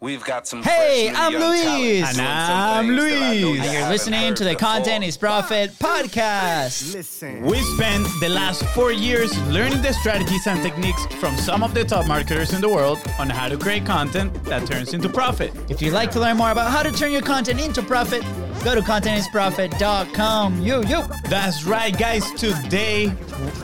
[0.00, 0.62] We've got some.
[0.62, 1.64] Hey, fresh, I'm young Luis.
[1.64, 3.40] And I'm things that I know Luis.
[3.40, 4.68] you And you're listening to the before.
[4.68, 6.94] Content is Profit podcast.
[6.94, 7.42] Listen.
[7.42, 11.84] We spent the last four years learning the strategies and techniques from some of the
[11.84, 15.52] top marketers in the world on how to create content that turns into profit.
[15.68, 18.22] If you'd like to learn more about how to turn your content into profit,
[18.64, 20.60] go to contentisprofit.com.
[20.60, 21.02] You, you.
[21.28, 22.30] That's right, guys.
[22.32, 23.12] Today,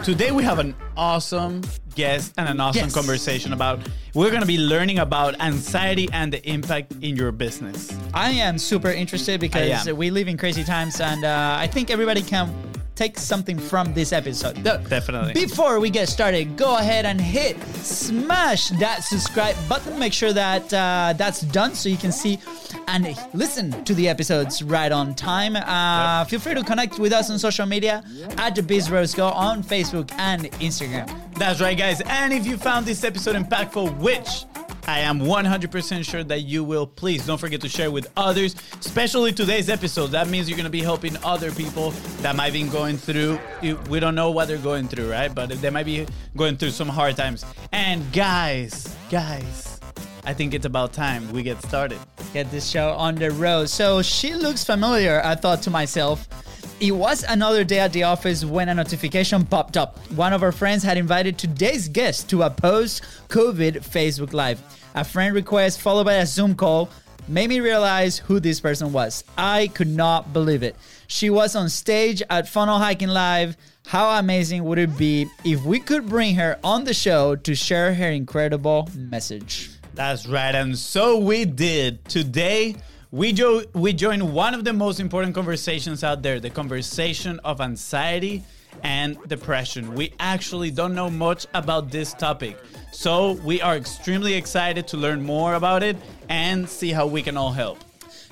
[0.05, 1.63] today we have an awesome
[1.95, 2.95] guest and an awesome Yes.
[2.95, 3.81] conversation about.
[4.15, 7.93] We're gonna be learning about anxiety and the impact in your business.
[8.13, 12.23] I am super interested because we live in crazy times and uh, I think everybody
[12.23, 12.53] can
[12.95, 14.57] take something from this episode.
[14.57, 15.35] So, Definitely.
[15.35, 19.99] Before we get started, go ahead and hit smash that subscribe button.
[19.99, 22.39] Make sure that uh, that's done so you can see
[22.89, 25.57] and listen to the episodes right on time.
[25.57, 28.03] Uh, Feel free to connect with us on social media
[28.39, 31.11] at the BizRosCo on Facebook and Instagram.
[31.37, 32.01] That's right, guys.
[32.07, 34.45] And if you found this episode impactful, which
[34.87, 39.33] I am 100% sure that you will, please don't forget to share with others, especially
[39.33, 40.09] today's episode.
[40.09, 41.91] That means you're going to be helping other people
[42.21, 43.39] that might be going through,
[43.89, 45.35] we don't know what they're going through, right?
[45.35, 47.45] But they might be going through some hard times.
[47.73, 49.81] And guys, guys,
[50.25, 51.99] I think it's about time we get started.
[52.33, 53.71] Get this show on the road.
[53.71, 56.29] So she looks familiar, I thought to myself.
[56.81, 59.97] It was another day at the office when a notification popped up.
[60.13, 64.61] One of our friends had invited today's guest to a post COVID Facebook Live.
[64.97, 66.91] A friend request followed by a Zoom call
[67.29, 69.23] made me realize who this person was.
[69.39, 70.75] I could not believe it.
[71.07, 73.57] She was on stage at Funnel Hacking Live.
[73.87, 77.95] How amazing would it be if we could bring her on the show to share
[77.95, 79.71] her incredible message?
[79.95, 82.05] That's right, and so we did.
[82.07, 82.75] Today,
[83.15, 87.61] we jo- we joined one of the most important conversations out there, the conversation of
[87.61, 88.43] anxiety
[88.83, 89.95] and depression.
[89.95, 92.59] We actually don't know much about this topic.
[92.91, 95.97] So, we are extremely excited to learn more about it
[96.29, 97.79] and see how we can all help.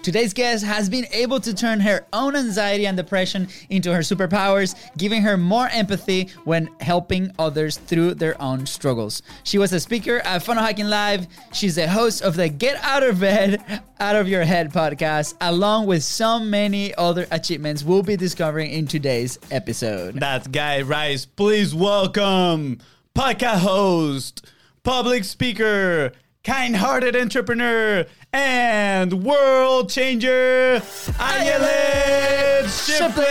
[0.03, 4.75] Today's guest has been able to turn her own anxiety and depression into her superpowers,
[4.97, 9.23] giving her more empathy when helping others through their own struggles.
[9.45, 11.29] She was a speaker at Funnel Hacking Live.
[11.53, 15.87] She's the host of the Get Out of Bed, Out of Your Head podcast, along
[15.87, 20.19] with so many other achievements we'll be discovering in today's episode.
[20.19, 21.27] That's Guy Rice.
[21.27, 22.81] Please welcome
[23.15, 24.47] podcast host,
[24.83, 26.11] public speaker,
[26.43, 28.05] kind-hearted entrepreneur,
[28.43, 30.81] and world changer,
[31.19, 33.27] Ayelet Shipley.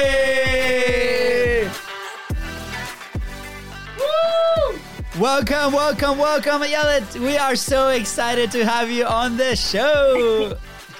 [3.97, 4.79] Woo!
[5.19, 7.19] Welcome, welcome, welcome, Ayelet.
[7.19, 10.55] We are so excited to have you on the show.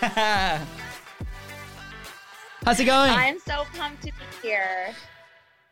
[2.66, 3.12] How's it going?
[3.12, 4.96] I'm so pumped to be here.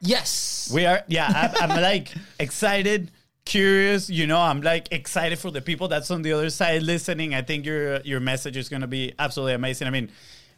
[0.02, 0.72] yes.
[0.74, 3.10] We are, yeah, I'm, I'm like excited,
[3.50, 4.10] curious.
[4.10, 7.34] You know, I'm like excited for the people that's on the other side listening.
[7.34, 9.88] I think your your message is going to be absolutely amazing.
[9.88, 10.12] I mean,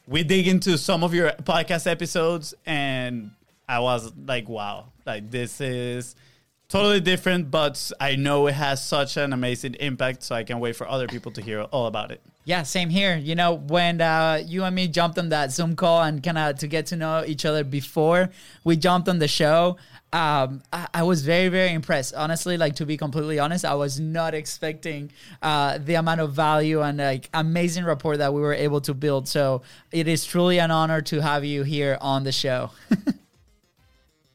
[0.06, 3.32] we dig into some of your podcast episodes, and
[3.68, 6.16] I was like, wow, like this is
[6.72, 10.24] totally different, but I know it has such an amazing impact.
[10.24, 12.22] So I can't wait for other people to hear all about it.
[12.46, 13.18] Yeah, same here.
[13.18, 16.58] You know, when uh, you and me jumped on that Zoom call and kind of
[16.60, 18.30] to get to know each other before
[18.64, 19.78] we jumped on the show,
[20.14, 22.16] um, I, I was very, very impressed.
[22.16, 25.12] Honestly, like to be completely honest, I was not expecting
[25.42, 29.28] uh, the amount of value and like amazing rapport that we were able to build.
[29.28, 29.62] So
[29.92, 32.72] it is truly an honor to have you here on the show.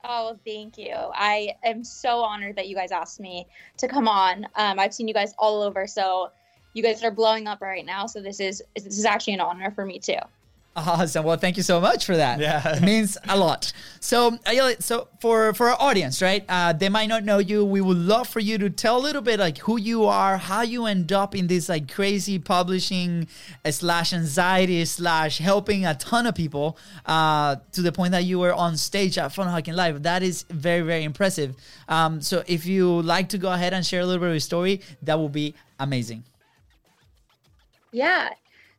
[0.09, 0.94] Oh, thank you.
[0.94, 4.47] I am so honored that you guys asked me to come on.
[4.55, 6.31] Um, I've seen you guys all over, so
[6.75, 8.06] you guys are blowing up right now.
[8.06, 10.19] So this is this is actually an honor for me too.
[10.76, 11.25] Awesome.
[11.25, 12.38] Well, thank you so much for that.
[12.38, 12.76] Yeah.
[12.76, 13.72] it means a lot.
[13.98, 14.38] So,
[14.78, 16.44] so for for our audience, right?
[16.47, 17.64] Uh, they might not know you.
[17.64, 20.60] We would love for you to tell a little bit like who you are, how
[20.60, 23.26] you end up in this like crazy publishing
[23.64, 26.76] uh, slash anxiety slash helping a ton of people
[27.06, 30.03] uh, to the point that you were on stage at Funnel Hacking Live.
[30.03, 31.56] That is very very impressive.
[31.88, 34.41] Um, so, if you like to go ahead and share a little bit of your
[34.41, 36.22] story, that would be amazing.
[37.93, 38.29] Yeah.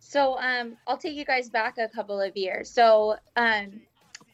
[0.08, 2.72] So um, I'll take you guys back a couple of years.
[2.72, 3.82] So um,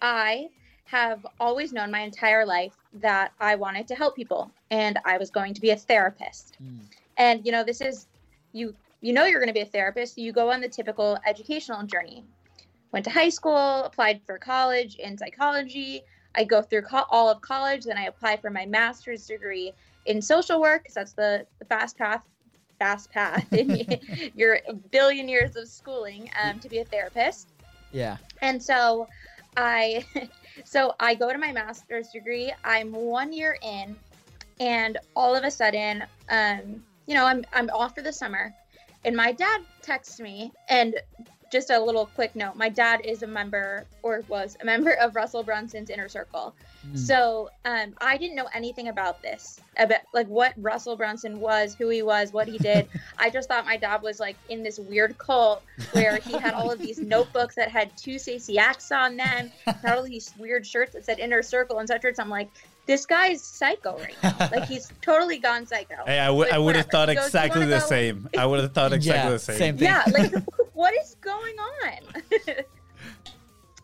[0.04, 0.50] I
[0.86, 5.31] have always known my entire life that I wanted to help people and I was
[5.31, 6.58] going to be a therapist.
[7.18, 8.06] And you know, this is
[8.52, 11.81] you you know you're going to be a therapist, you go on the typical educational
[11.81, 12.24] journey.
[12.92, 16.04] Went to high school, applied for college in psychology.
[16.36, 19.74] I go through co- all of college, then I apply for my master's degree
[20.06, 22.22] in social work because that's the, the fast path
[22.80, 23.70] fast path in
[24.36, 24.60] your
[24.92, 27.50] billion years of schooling um, to be a therapist.
[27.92, 28.18] Yeah.
[28.42, 29.08] And so
[29.58, 30.06] I
[30.66, 32.54] so I go to my master's degree.
[32.64, 33.96] I'm one year in
[34.60, 38.54] and all of a sudden um you know I'm I'm off for the summer
[39.06, 40.96] And my dad texts me, and
[41.54, 45.16] just a little quick note my dad is a member or was a member of
[45.16, 46.56] Russell Brunson's inner circle.
[46.86, 46.98] Mm.
[46.98, 51.90] So um, I didn't know anything about this, about like what Russell Brunson was, who
[51.90, 52.90] he was, what he did.
[53.20, 55.62] I just thought my dad was like in this weird cult
[55.92, 60.04] where he had all of these notebooks that had two CCX on them, had all
[60.04, 62.02] these weird shirts that said inner circle and such.
[62.02, 62.50] So I'm like,
[62.85, 64.50] this guy's psycho right now.
[64.51, 65.95] Like he's totally gone psycho.
[66.06, 68.30] Hey, I would I would have thought He goes, exactly the go?" same.
[68.38, 69.57] I would have thought exactly yeah, the same.
[69.57, 69.88] same thing.
[69.88, 70.33] Yeah, like
[70.74, 72.65] what is going on?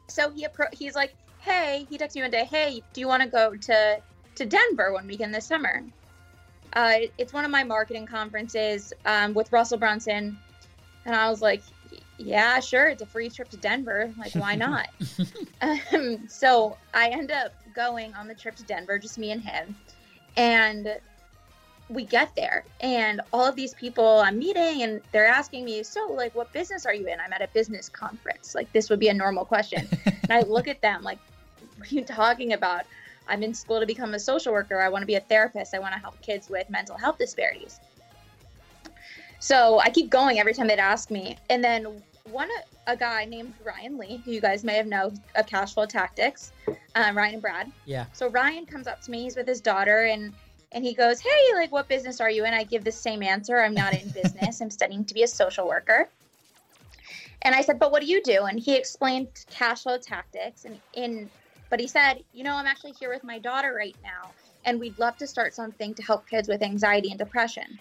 [0.07, 3.23] so he appro- he's like, hey, he texted me one day, hey, do you want
[3.23, 4.01] to go to
[4.35, 5.83] to Denver one weekend this summer?
[6.73, 10.37] Uh, it's one of my marketing conferences um, with Russell Brunson,
[11.05, 11.63] and I was like,
[12.19, 14.13] yeah, sure, it's a free trip to Denver.
[14.17, 14.89] Like, why not?
[15.61, 19.75] um, so I end up going on the trip to Denver, just me and him,
[20.37, 20.99] and
[21.89, 26.07] we get there and all of these people I'm meeting and they're asking me, so
[26.11, 27.19] like what business are you in?
[27.19, 28.53] I'm at a business conference.
[28.53, 29.87] Like this would be a normal question.
[30.05, 31.17] and I look at them like,
[31.77, 32.85] what are you talking about?
[33.27, 34.79] I'm in school to become a social worker.
[34.79, 35.73] I want to be a therapist.
[35.73, 37.79] I want to help kids with mental health disparities.
[39.39, 41.37] So I keep going every time they'd ask me.
[41.49, 42.49] And then one
[42.87, 46.51] a guy named Ryan Lee, who you guys may have known of Cashflow Tactics,
[46.95, 47.71] um, Ryan and Brad.
[47.85, 48.05] Yeah.
[48.13, 49.23] So Ryan comes up to me.
[49.23, 50.33] He's with his daughter, and
[50.71, 53.59] and he goes, "Hey, like, what business are you in?" I give the same answer.
[53.59, 54.61] I'm not in business.
[54.61, 56.09] I'm studying to be a social worker.
[57.43, 60.65] And I said, "But what do you do?" And he explained cash flow tactics.
[60.65, 61.29] And in,
[61.69, 64.31] but he said, "You know, I'm actually here with my daughter right now,
[64.65, 67.79] and we'd love to start something to help kids with anxiety and depression."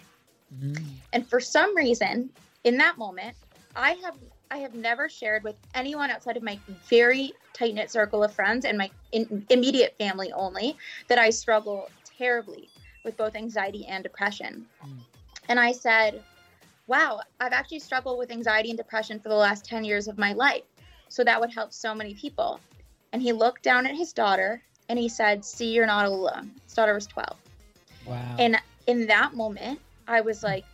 [0.63, 0.83] Mm.
[1.13, 2.31] And for some reason,
[2.65, 3.37] in that moment,
[3.77, 4.15] I have
[4.51, 6.59] I have never shared with anyone outside of my
[6.89, 10.77] very tight knit circle of friends and my in, immediate family only
[11.09, 12.69] that I struggle terribly
[13.05, 14.67] with both anxiety and depression.
[14.85, 14.99] Mm.
[15.49, 16.23] And I said,
[16.87, 20.33] "Wow, I've actually struggled with anxiety and depression for the last 10 years of my
[20.33, 20.65] life.
[21.09, 22.61] So that would help so many people."
[23.13, 26.75] And he looked down at his daughter and he said, "See, you're not alone." His
[26.75, 27.37] daughter was 12.
[28.07, 28.37] Wow.
[28.39, 30.65] And in that moment, I was like,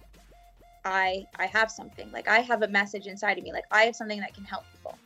[0.85, 2.11] I I have something.
[2.13, 3.53] Like I have a message inside of me.
[3.53, 4.97] Like I have something that can help people.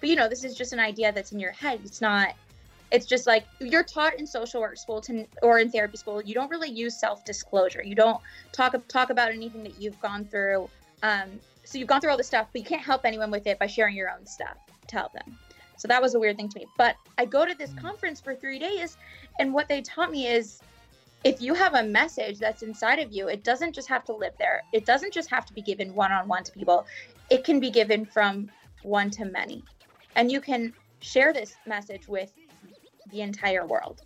[0.00, 1.80] But you know, this is just an idea that's in your head.
[1.84, 2.34] It's not
[2.90, 6.34] it's just like you're taught in social work school to or in therapy school, you
[6.34, 7.82] don't really use self-disclosure.
[7.84, 8.20] You don't
[8.52, 10.68] talk talk about anything that you've gone through.
[11.02, 13.58] Um, so you've gone through all this stuff, but you can't help anyone with it
[13.58, 14.56] by sharing your own stuff
[14.86, 15.36] to help them.
[15.76, 16.66] So that was a weird thing to me.
[16.76, 18.96] But I go to this conference for three days,
[19.38, 20.60] and what they taught me is
[21.24, 24.34] if you have a message that's inside of you, it doesn't just have to live
[24.38, 24.62] there.
[24.72, 26.86] It doesn't just have to be given one on one to people.
[27.30, 28.50] It can be given from
[28.82, 29.64] one to many.
[30.14, 32.32] And you can share this message with
[33.10, 34.02] the entire world.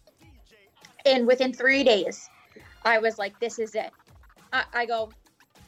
[1.04, 2.28] And within three days,
[2.84, 3.90] I was like, this is it.
[4.52, 5.10] I, I go,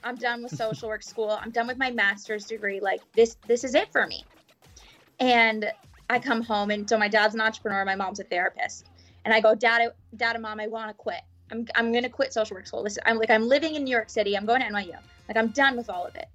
[0.03, 1.39] I'm done with social work school.
[1.41, 2.81] I'm done with my master's degree.
[2.81, 4.25] Like this, this is it for me.
[5.21, 5.71] And
[6.11, 8.87] I come home, and so my dad's an entrepreneur, my mom's a therapist,
[9.25, 11.21] and I go, Dad, I, Dad and Mom, I want to quit.
[11.51, 12.87] I'm, I'm gonna quit social work school.
[13.07, 14.37] I'm like, I'm living in New York City.
[14.37, 14.97] I'm going to NYU.
[15.29, 16.29] Like, I'm done with all of it.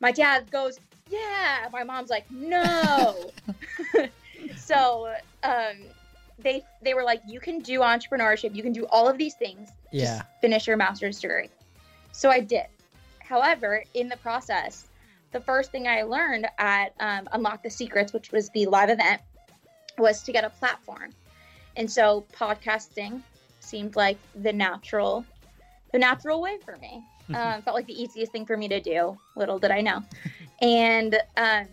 [0.00, 0.78] My dad goes,
[1.08, 1.68] Yeah.
[1.72, 3.30] My mom's like, No.
[4.56, 5.76] so, um,
[6.38, 8.54] they they were like, You can do entrepreneurship.
[8.54, 9.70] You can do all of these things.
[9.90, 10.18] yeah.
[10.18, 11.48] Just finish your master's degree.
[12.12, 12.66] So I did.
[13.20, 14.86] However, in the process,
[15.32, 19.20] the first thing I learned at um, Unlock the Secrets, which was the live event,
[19.98, 21.10] was to get a platform.
[21.76, 23.22] And so podcasting
[23.70, 25.24] seemed like the natural,
[25.92, 27.02] the natural way for me.
[27.32, 29.16] Um, felt like the easiest thing for me to do.
[29.36, 30.02] Little did I know.
[30.60, 31.66] And um,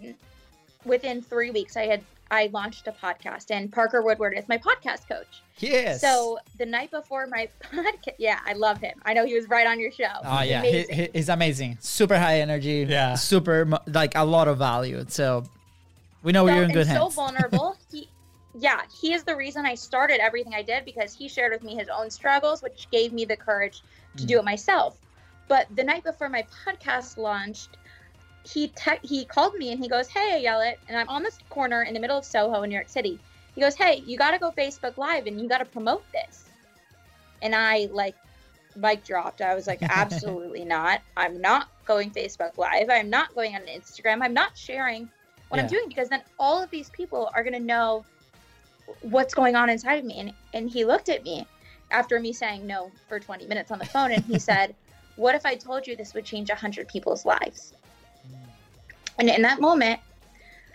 [0.86, 5.08] within three weeks, I had I launched a podcast, and Parker Woodward is my podcast
[5.08, 5.42] coach.
[5.60, 6.02] Yes.
[6.02, 9.02] So the night before my podcast, yeah, I love him.
[9.06, 10.06] I know he was right on your show.
[10.24, 10.96] Oh He's yeah, amazing.
[10.96, 11.78] he, he's amazing.
[11.80, 12.86] Super high energy.
[12.88, 13.16] Yeah.
[13.16, 15.06] Super like a lot of value.
[15.08, 15.44] So
[16.24, 17.16] we know so, we're in and good so hands.
[17.16, 17.78] vulnerable.
[17.92, 18.10] he,
[18.60, 21.76] yeah, he is the reason I started everything I did because he shared with me
[21.76, 23.82] his own struggles, which gave me the courage
[24.18, 24.28] to Mm.
[24.28, 24.98] do it myself.
[25.48, 27.78] But the night before my podcast launched,
[28.44, 31.84] he te- he called me and he goes, "Hey, Yelet," and I'm on this corner
[31.84, 33.20] in the middle of Soho in New York City.
[33.56, 36.50] He goes, "Hey, you got to go Facebook Live and you got to promote this."
[37.42, 38.16] And I like
[38.76, 39.42] mic dropped.
[39.42, 41.02] I was like, "Absolutely not.
[41.16, 42.90] I'm not going Facebook Live.
[42.90, 44.22] I'm not going on Instagram.
[44.22, 45.10] I'm not sharing
[45.50, 48.06] what I'm doing because then all of these people are going to know
[49.02, 51.46] what's going on inside of me." And and he looked at me
[51.92, 54.76] after me saying no for 20 minutes on the phone and he said,
[55.16, 57.74] "What if I told you this would change 100 people's lives?"
[59.20, 60.00] And in that moment,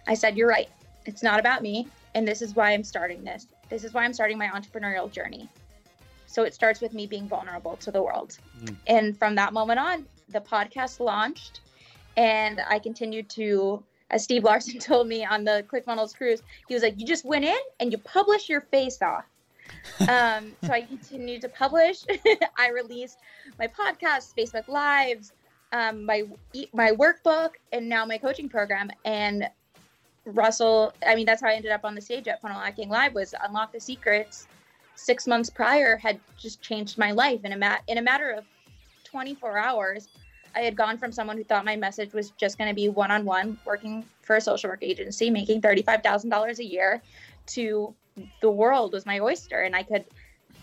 [0.06, 0.68] I said, You're right.
[1.06, 1.88] It's not about me.
[2.14, 3.46] And this is why I'm starting this.
[3.68, 5.48] This is why I'm starting my entrepreneurial journey.
[6.26, 8.36] So it starts with me being vulnerable to the world.
[8.62, 8.76] Mm.
[8.86, 11.60] And from that moment on, the podcast launched,
[12.16, 16.82] and I continued to, as Steve Larsen told me on the ClickFunnels cruise, he was
[16.82, 19.24] like, "You just went in and you publish your face off."
[20.08, 22.04] um, so I continued to publish.
[22.58, 23.18] I released
[23.58, 25.32] my podcast, Facebook Lives,
[25.72, 26.24] um, my
[26.72, 28.90] my workbook, and now my coaching program.
[29.04, 29.48] And
[30.24, 33.14] Russell, I mean, that's how I ended up on the stage at Funnel Hacking Live
[33.14, 34.46] was unlock the secrets.
[34.94, 38.44] Six months prior had just changed my life in a mat in a matter of
[39.04, 40.08] 24 hours.
[40.54, 43.10] I had gone from someone who thought my message was just going to be one
[43.10, 47.02] on one, working for a social work agency, making $35,000 a year,
[47.46, 47.94] to
[48.40, 50.04] the world was my oyster and I could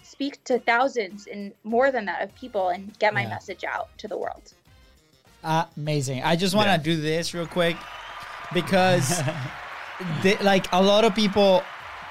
[0.03, 3.29] speak to thousands and more than that of people and get my yeah.
[3.29, 4.53] message out to the world.
[5.43, 6.23] Amazing.
[6.23, 6.77] I just want to yeah.
[6.77, 7.77] do this real quick
[8.53, 9.21] because
[10.23, 11.63] they, like a lot of people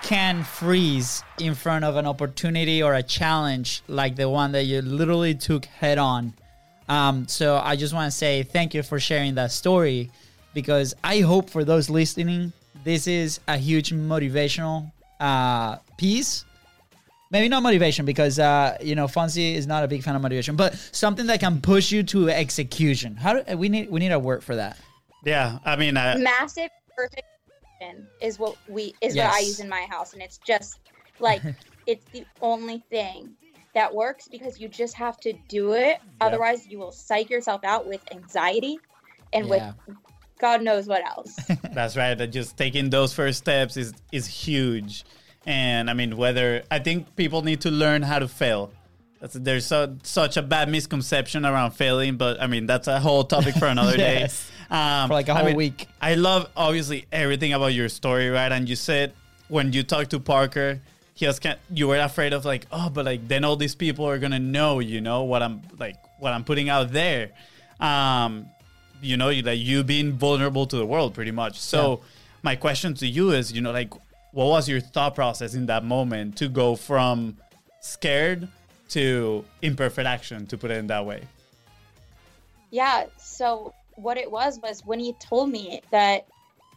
[0.02, 4.80] can freeze in front of an opportunity or a challenge like the one that you
[4.80, 6.34] literally took head on.
[6.88, 10.10] Um, so I just want to say thank you for sharing that story
[10.54, 12.52] because I hope for those listening,
[12.84, 14.90] this is a huge motivational
[15.20, 16.44] uh, piece.
[17.30, 20.56] Maybe not motivation because uh, you know Fonzie is not a big fan of motivation,
[20.56, 23.16] but something that can push you to execution.
[23.16, 24.78] How do, we need we need a word for that?
[25.26, 27.26] Yeah, I mean, uh, massive perfect
[28.22, 29.30] is what we is yes.
[29.30, 30.80] what I use in my house, and it's just
[31.20, 31.42] like
[31.86, 33.36] it's the only thing
[33.78, 36.00] that works because you just have to do it.
[36.20, 38.76] Otherwise, you will psych yourself out with anxiety
[39.32, 39.72] and yeah.
[39.86, 39.96] with
[40.40, 41.36] God knows what else.
[41.72, 42.14] That's right.
[42.18, 45.04] That just taking those first steps is is huge.
[45.46, 48.72] And I mean, whether I think people need to learn how to fail.
[49.20, 53.22] That's, there's so, such a bad misconception around failing, but I mean that's a whole
[53.22, 54.50] topic for another yes.
[54.68, 54.74] day.
[54.74, 55.86] Um, for like a whole I mean, week.
[56.00, 58.50] I love obviously everything about your story, right?
[58.50, 59.12] And you said
[59.46, 60.80] when you talked to Parker,
[61.18, 64.08] he was kind, you were afraid of like, oh, but like then all these people
[64.08, 67.30] are gonna know, you know, what I'm like, what I'm putting out there.
[67.80, 68.46] Um,
[69.02, 71.58] you know, like you being vulnerable to the world pretty much.
[71.58, 72.08] So yeah.
[72.42, 73.92] my question to you is, you know, like
[74.30, 77.36] what was your thought process in that moment to go from
[77.80, 78.46] scared
[78.90, 81.24] to imperfect action, to put it in that way?
[82.70, 83.06] Yeah.
[83.16, 86.28] So what it was was when he told me that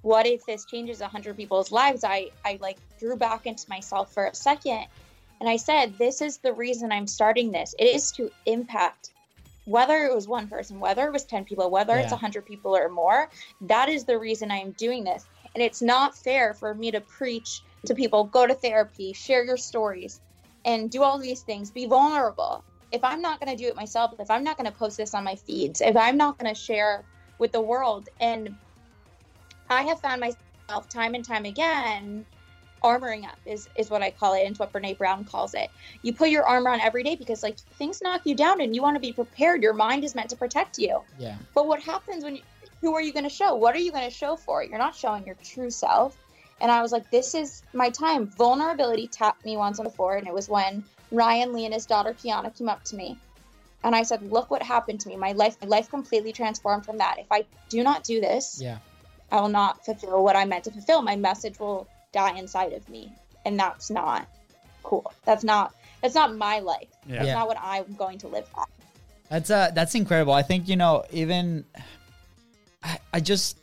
[0.02, 4.26] what if this changes 100 people's lives i i like drew back into myself for
[4.28, 4.86] a second
[5.40, 9.12] and i said this is the reason i'm starting this it is to impact
[9.66, 12.02] whether it was one person, whether it was 10 people, whether yeah.
[12.02, 13.30] it's 100 people or more,
[13.62, 15.26] that is the reason I'm doing this.
[15.54, 19.58] And it's not fair for me to preach to people go to therapy, share your
[19.58, 20.20] stories,
[20.66, 22.64] and do all these things, be vulnerable.
[22.92, 25.14] If I'm not going to do it myself, if I'm not going to post this
[25.14, 27.04] on my feeds, if I'm not going to share
[27.40, 28.56] with the world, and
[29.72, 32.26] I have found myself time and time again
[32.84, 35.70] armoring up is is what I call it, and what Brene Brown calls it.
[36.02, 38.82] You put your armor on every day because like things knock you down, and you
[38.82, 39.62] want to be prepared.
[39.64, 41.02] Your mind is meant to protect you.
[41.18, 41.36] Yeah.
[41.54, 42.42] But what happens when you,
[42.82, 43.56] who are you going to show?
[43.56, 44.70] What are you going to show for it?
[44.70, 46.18] You're not showing your true self.
[46.60, 48.28] And I was like, this is my time.
[48.28, 52.56] Vulnerability tapped me once before, and it was when Ryan Lee and his daughter Kiana
[52.56, 53.18] came up to me.
[53.84, 55.18] And I said, Look what happened to me.
[55.18, 57.18] My life, my life completely transformed from that.
[57.20, 58.78] If I do not do this, yeah.
[59.32, 61.02] I will not fulfill what I meant to fulfill.
[61.02, 63.14] My message will die inside of me.
[63.46, 64.28] And that's not
[64.84, 65.12] cool.
[65.26, 66.88] That's not that's not my life.
[67.06, 67.18] Yeah.
[67.18, 67.34] that's yeah.
[67.36, 68.66] not what i'm going to live by.
[69.30, 70.34] That's uh that's incredible.
[70.34, 71.66] I think you know even
[72.84, 73.58] i, I just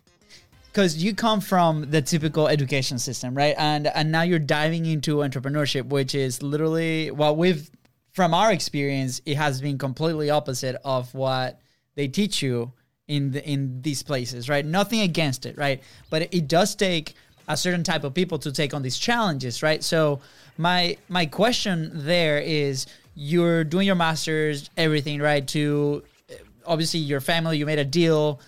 [0.73, 3.55] because you come from the typical education system right?
[3.59, 7.71] And and now you're diving into entrepreneurship which is literally well we've
[8.13, 11.61] from our experience it has been completely opposite of what
[11.95, 12.73] they teach you
[13.09, 17.15] in the, in these places right nothing against it right but it, it does take
[17.49, 19.83] a certain type of people to take on these challenges, right?
[19.83, 20.21] So
[20.59, 25.47] my my question there is you're doing your masters, everything, right?
[25.49, 26.35] To eh,
[26.67, 28.41] obviously your family, you made a deal,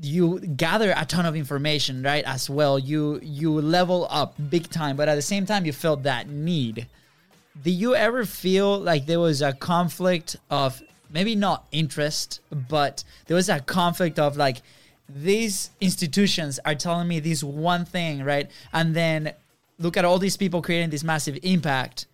[0.00, 2.24] you gather a ton of information, right?
[2.24, 6.02] As well, you you level up big time, but at the same time, you felt
[6.04, 6.86] that need.
[7.62, 13.34] Do you ever feel like there was a conflict of maybe not interest, but there
[13.34, 14.62] was a conflict of like
[15.08, 18.50] these institutions are telling me this one thing, right?
[18.72, 19.34] And then
[19.78, 22.06] look at all these people creating this massive impact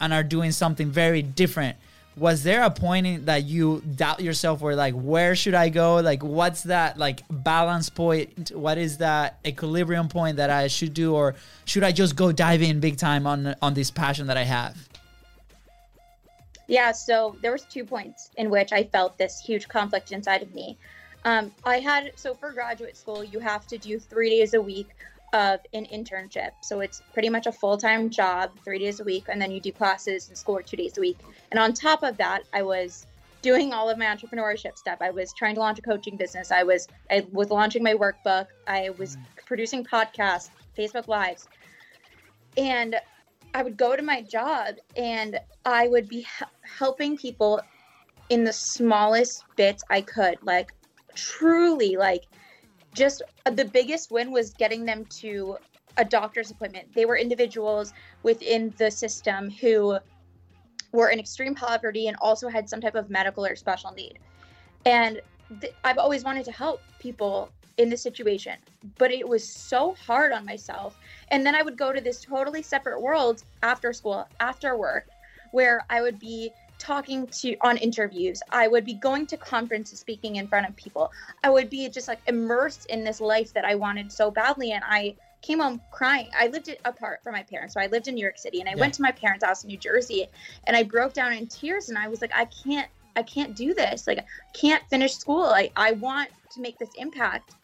[0.00, 1.76] and are doing something very different.
[2.16, 5.96] Was there a point in that you doubt yourself where like where should I go?
[5.96, 8.50] Like what's that like balance point?
[8.52, 12.60] What is that equilibrium point that I should do or should I just go dive
[12.60, 14.87] in big time on on this passion that I have?
[16.68, 20.54] Yeah, so there was two points in which I felt this huge conflict inside of
[20.54, 20.78] me.
[21.24, 24.90] Um, I had so for graduate school, you have to do three days a week
[25.32, 26.50] of an internship.
[26.60, 29.60] So it's pretty much a full time job, three days a week, and then you
[29.60, 31.18] do classes and school two days a week.
[31.50, 33.06] And on top of that, I was
[33.40, 34.98] doing all of my entrepreneurship stuff.
[35.00, 36.50] I was trying to launch a coaching business.
[36.50, 38.46] I was I was launching my workbook.
[38.66, 41.48] I was producing podcasts, Facebook lives.
[42.56, 42.96] And
[43.54, 46.26] I would go to my job and I would be
[46.78, 47.60] helping people
[48.28, 50.38] in the smallest bits I could.
[50.42, 50.72] Like
[51.14, 52.24] truly like
[52.94, 55.56] just uh, the biggest win was getting them to
[55.96, 56.94] a doctor's appointment.
[56.94, 59.98] They were individuals within the system who
[60.92, 64.18] were in extreme poverty and also had some type of medical or special need.
[64.86, 65.20] And
[65.60, 68.56] th- I've always wanted to help people in this situation,
[68.98, 70.98] but it was so hard on myself.
[71.28, 75.06] And then I would go to this totally separate world after school, after work,
[75.52, 78.40] where I would be talking to on interviews.
[78.50, 81.10] I would be going to conferences speaking in front of people.
[81.42, 84.84] I would be just like immersed in this life that I wanted so badly and
[84.86, 86.28] I came home crying.
[86.38, 87.74] I lived it apart from my parents.
[87.74, 88.80] So I lived in New York City and I yeah.
[88.80, 90.26] went to my parents' house in New Jersey
[90.64, 93.74] and I broke down in tears and I was like, I can't, I can't do
[93.74, 94.06] this.
[94.06, 95.42] Like, I can't finish school.
[95.42, 97.54] Like, I want to make this impact.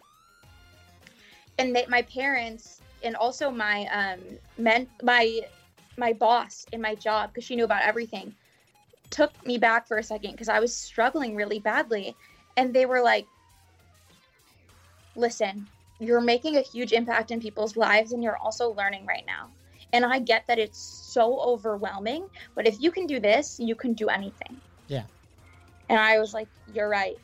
[1.59, 4.21] And that my parents and also my um
[4.59, 5.41] men my
[5.97, 8.35] my boss in my job because she knew about everything
[9.11, 12.17] took me back for a second because I was struggling really badly
[12.57, 13.27] and they were like
[15.15, 15.69] listen
[16.01, 19.51] you're making a huge impact in people's lives and you're also learning right now.
[19.93, 23.93] And I get that it's so overwhelming, but if you can do this, you can
[23.93, 24.57] do anything.
[24.89, 25.05] Yeah.
[25.89, 27.17] And I was like, you're right.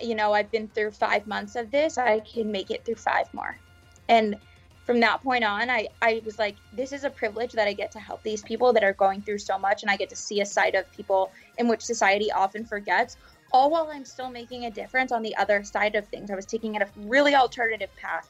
[0.00, 1.98] You know, I've been through five months of this.
[1.98, 3.58] I can make it through five more.
[4.08, 4.36] And
[4.84, 7.90] from that point on, I, I was like, this is a privilege that I get
[7.92, 9.82] to help these people that are going through so much.
[9.82, 13.16] And I get to see a side of people in which society often forgets
[13.54, 16.28] all while I'm still making a difference on the other side of things.
[16.30, 18.28] I was taking a really alternative path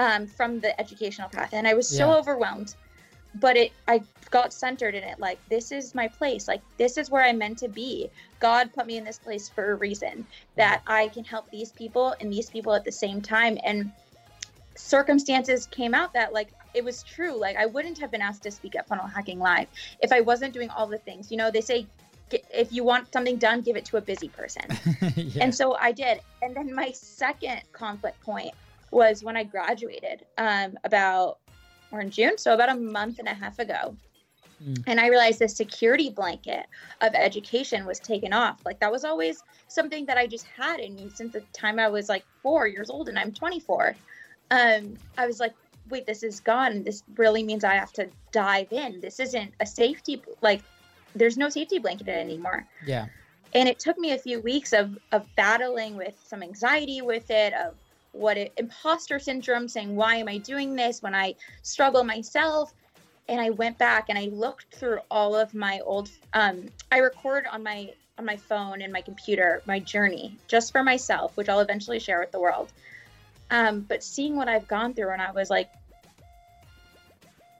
[0.00, 2.16] um, from the educational path, and I was so yeah.
[2.16, 2.74] overwhelmed.
[3.36, 5.20] But it, I got centered in it.
[5.20, 6.48] Like this is my place.
[6.48, 8.10] Like this is where I'm meant to be.
[8.40, 10.26] God put me in this place for a reason.
[10.56, 13.58] That I can help these people and these people at the same time.
[13.64, 13.92] And
[14.78, 17.38] circumstances came out that like it was true.
[17.38, 19.68] Like I wouldn't have been asked to speak at Funnel Hacking Live
[20.00, 21.30] if I wasn't doing all the things.
[21.30, 21.86] You know, they say
[22.30, 24.62] if you want something done, give it to a busy person.
[25.16, 25.44] yeah.
[25.44, 26.20] And so I did.
[26.42, 28.52] And then my second conflict point
[28.90, 31.38] was when I graduated um, about,
[31.90, 33.96] or in June, so about a month and a half ago.
[34.62, 34.84] Mm.
[34.86, 36.66] And I realized the security blanket
[37.00, 38.60] of education was taken off.
[38.64, 41.88] Like that was always something that I just had in me since the time I
[41.88, 43.96] was like four years old and I'm 24.
[44.50, 45.54] Um, I was like,
[45.90, 46.82] wait, this is gone.
[46.82, 49.00] This really means I have to dive in.
[49.00, 50.62] This isn't a safety, like
[51.14, 52.66] there's no safety blanket anymore.
[52.86, 53.06] Yeah.
[53.54, 57.54] And it took me a few weeks of of battling with some anxiety with it,
[57.54, 57.74] of
[58.12, 62.74] what it, imposter syndrome, saying why am I doing this when I struggle myself.
[63.28, 66.10] And I went back and I looked through all of my old.
[66.32, 70.82] Um, I record on my on my phone and my computer my journey just for
[70.82, 72.72] myself, which I'll eventually share with the world.
[73.50, 75.70] Um, but seeing what I've gone through, and I was like,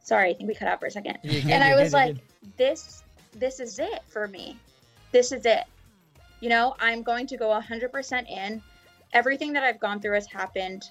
[0.02, 1.18] sorry, I think we cut out for a second.
[1.24, 2.16] and I was like,
[2.56, 3.02] this
[3.34, 4.56] this is it for me.
[5.12, 5.64] This is it.
[6.40, 8.62] You know, I'm going to go 100% in.
[9.12, 10.90] Everything that I've gone through has happened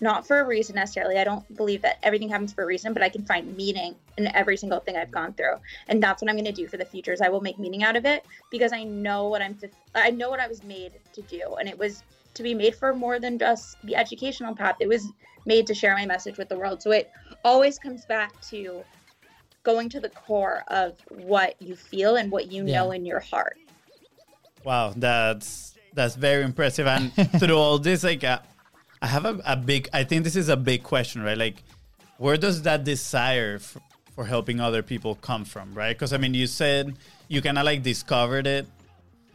[0.00, 1.18] not for a reason necessarily.
[1.18, 4.34] I don't believe that everything happens for a reason, but I can find meaning in
[4.34, 5.56] every single thing I've gone through.
[5.88, 7.82] And that's what I'm going to do for the future is I will make meaning
[7.82, 9.58] out of it because I know what I'm
[9.94, 12.02] I know what I was made to do and it was
[12.34, 14.76] to be made for more than just the educational path.
[14.80, 15.06] It was
[15.46, 16.82] made to share my message with the world.
[16.82, 17.10] So it
[17.44, 18.84] always comes back to
[19.62, 22.76] going to the core of what you feel and what you yeah.
[22.76, 23.58] know in your heart.
[24.64, 26.86] Wow, that's that's very impressive.
[26.86, 28.40] And through all this, like, uh,
[29.02, 29.88] I have a, a, big.
[29.92, 31.38] I think this is a big question, right?
[31.38, 31.62] Like,
[32.18, 33.80] where does that desire for,
[34.14, 35.96] for helping other people come from, right?
[35.96, 36.96] Because I mean, you said
[37.28, 38.66] you kind of like discovered it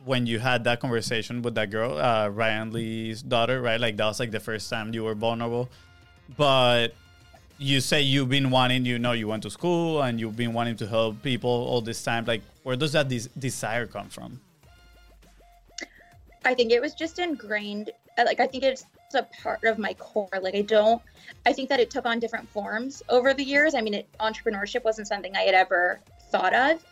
[0.05, 3.79] when you had that conversation with that girl, uh, Ryan Lee's daughter, right?
[3.79, 5.69] Like that was like the first time you were vulnerable.
[6.37, 6.89] But
[7.57, 10.75] you say you've been wanting, you know, you went to school and you've been wanting
[10.77, 12.25] to help people all this time.
[12.25, 14.39] Like, where does that des- desire come from?
[16.43, 17.91] I think it was just ingrained.
[18.17, 20.29] Like, I think it's a part of my core.
[20.41, 21.01] Like, I don't,
[21.45, 23.73] I think that it took on different forms over the years.
[23.73, 25.99] I mean, it, entrepreneurship wasn't something I had ever
[26.31, 26.83] thought of.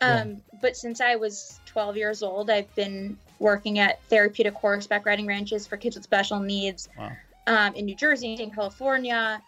[0.00, 0.58] Um, yeah.
[0.60, 5.66] But since I was 12 years old, I've been working at therapeutic horseback riding ranches
[5.66, 7.12] for kids with special needs wow.
[7.46, 9.42] um, in New Jersey, in California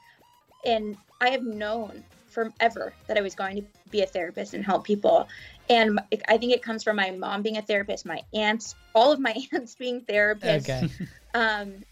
[0.65, 4.65] and I have known from ever that I was going to be a therapist and
[4.65, 5.29] help people.
[5.69, 9.19] And I think it comes from my mom being a therapist, my aunts, all of
[9.19, 10.69] my aunts being therapists.
[10.69, 10.89] Okay.
[11.35, 11.85] Um,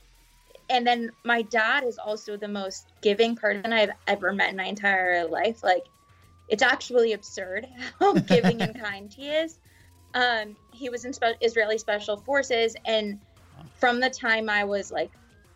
[0.71, 4.64] and then my dad is also the most giving person I've ever met in my
[4.64, 5.62] entire life.
[5.62, 5.85] Like,
[6.49, 7.67] it's actually absurd
[8.01, 9.59] how giving and kind he is.
[10.15, 13.19] Um, he was in spe- Israeli Special Forces, and
[13.79, 15.11] from the time I was like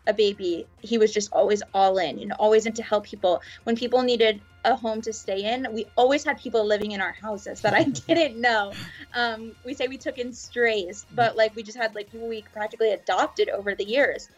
[0.07, 3.41] a baby, he was just always all in, and always into help people.
[3.63, 7.13] When people needed a home to stay in, we always had people living in our
[7.13, 8.73] houses that I didn't know.
[9.13, 12.43] Um, we say we took in strays, but like we just had like people we
[12.53, 14.29] practically adopted over the years.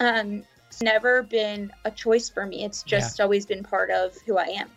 [0.00, 2.64] Um, it's never been a choice for me.
[2.64, 4.68] It's just always been part of who I am.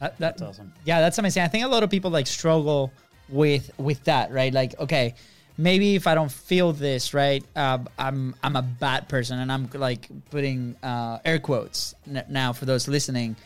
[0.00, 0.72] That, that, That's awesome.
[0.84, 1.42] Yeah, that's amazing.
[1.42, 2.92] I think a lot of people like struggle
[3.28, 4.52] with with that, right?
[4.52, 5.14] Like, okay,
[5.56, 9.70] maybe if I don't feel this, right, uh, I'm I'm a bad person, and I'm
[9.72, 13.36] like putting uh, air quotes n- now for those listening,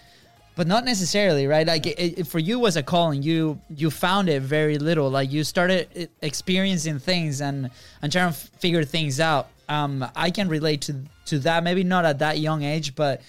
[0.56, 1.66] but not necessarily, right?
[1.66, 3.22] Like, it, it, for you was a calling.
[3.22, 5.10] You you found it very little.
[5.10, 7.70] Like, you started experiencing things and
[8.02, 9.48] and trying to figure things out.
[9.68, 11.62] Um, I can relate to to that.
[11.62, 13.20] Maybe not at that young age, but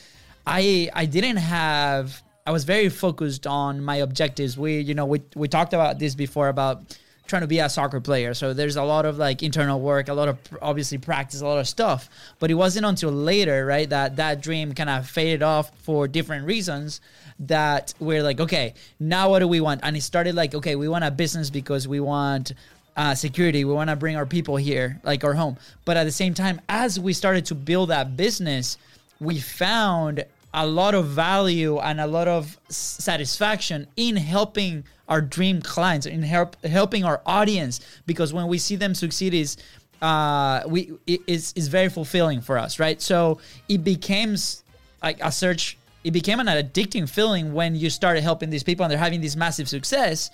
[0.47, 4.57] I I didn't have I was very focused on my objectives.
[4.57, 6.81] We you know we we talked about this before about
[7.27, 8.33] trying to be a soccer player.
[8.33, 11.59] So there's a lot of like internal work, a lot of obviously practice, a lot
[11.59, 12.09] of stuff.
[12.39, 16.47] But it wasn't until later, right, that that dream kind of faded off for different
[16.47, 17.01] reasons
[17.41, 19.81] that we're like, okay, now what do we want?
[19.83, 22.53] And it started like, okay, we want a business because we want
[22.97, 23.63] uh, security.
[23.63, 25.57] We want to bring our people here, like our home.
[25.85, 28.77] But at the same time, as we started to build that business,
[29.19, 35.61] we found a lot of value and a lot of satisfaction in helping our dream
[35.61, 37.79] clients, in help, helping our audience.
[38.05, 39.57] Because when we see them succeed, is
[40.01, 43.01] uh, we it is is very fulfilling for us, right?
[43.01, 44.63] So it becomes
[45.03, 45.77] like a search.
[46.03, 49.35] It became an addicting feeling when you started helping these people and they're having this
[49.35, 50.31] massive success.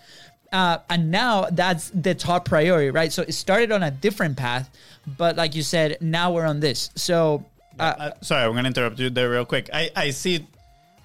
[0.52, 3.12] Uh, and now that's the top priority, right?
[3.12, 4.70] So it started on a different path,
[5.18, 6.92] but like you said, now we're on this.
[6.96, 7.44] So
[7.80, 9.70] uh, Uh, sorry, I'm gonna interrupt you there real quick.
[9.74, 10.46] I, I see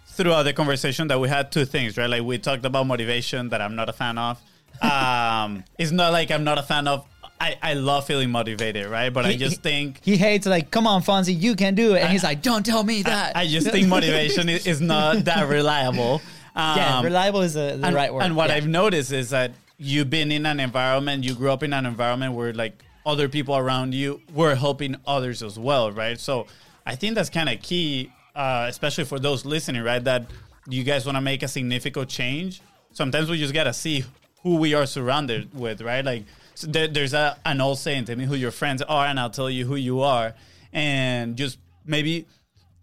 [0.09, 2.09] throughout the conversation that we had two things, right?
[2.11, 4.40] Like we talked about motivation that I'm not a fan of.
[4.83, 7.04] Um, it's not like I'm not a fan of.
[7.38, 9.11] I, I love feeling motivated, right?
[9.11, 12.00] But I just he- think he hates like, come on, Fonzie, you can do it,
[12.02, 13.37] and he's like, don't tell me that.
[13.37, 16.22] I just think motivation is, is not that reliable.
[16.56, 18.22] Um, yeah, reliable is the, the and, right word.
[18.22, 18.56] And what Yeah.
[18.56, 22.35] I've noticed is that you've been in an environment, you grew up in an environment
[22.35, 26.18] where like other people around you were helping others as well, right?
[26.18, 26.46] So
[26.87, 30.03] I think that's kind of key, uh, especially for those listening, right?
[30.03, 30.31] That
[30.68, 32.62] you guys want to make a significant change.
[32.92, 34.05] Sometimes we just gotta see
[34.42, 36.05] who we are surrounded with, right?
[36.05, 39.18] Like so there, there's a, an old saying, "Tell me who your friends are, and
[39.18, 40.35] I'll tell you who you are."
[40.73, 42.27] And just maybe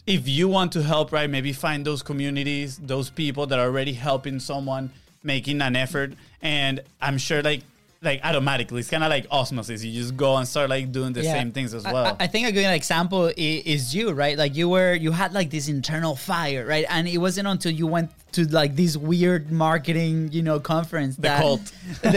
[0.05, 3.93] if you want to help, right, maybe find those communities, those people that are already
[3.93, 4.91] helping someone,
[5.23, 6.13] making an effort.
[6.41, 7.61] And I'm sure like
[8.01, 9.83] like automatically it's kind of like osmosis.
[9.83, 11.33] You just go and start like doing the Yeah.
[11.33, 12.15] same things as well.
[12.19, 14.37] I, I think a good example is, is you, right?
[14.37, 16.85] Like you were, you had like this internal fire, right?
[16.89, 21.21] And it wasn't until you went to like this weird marketing, you know, conference The
[21.23, 21.61] that cult.
[22.03, 22.09] the,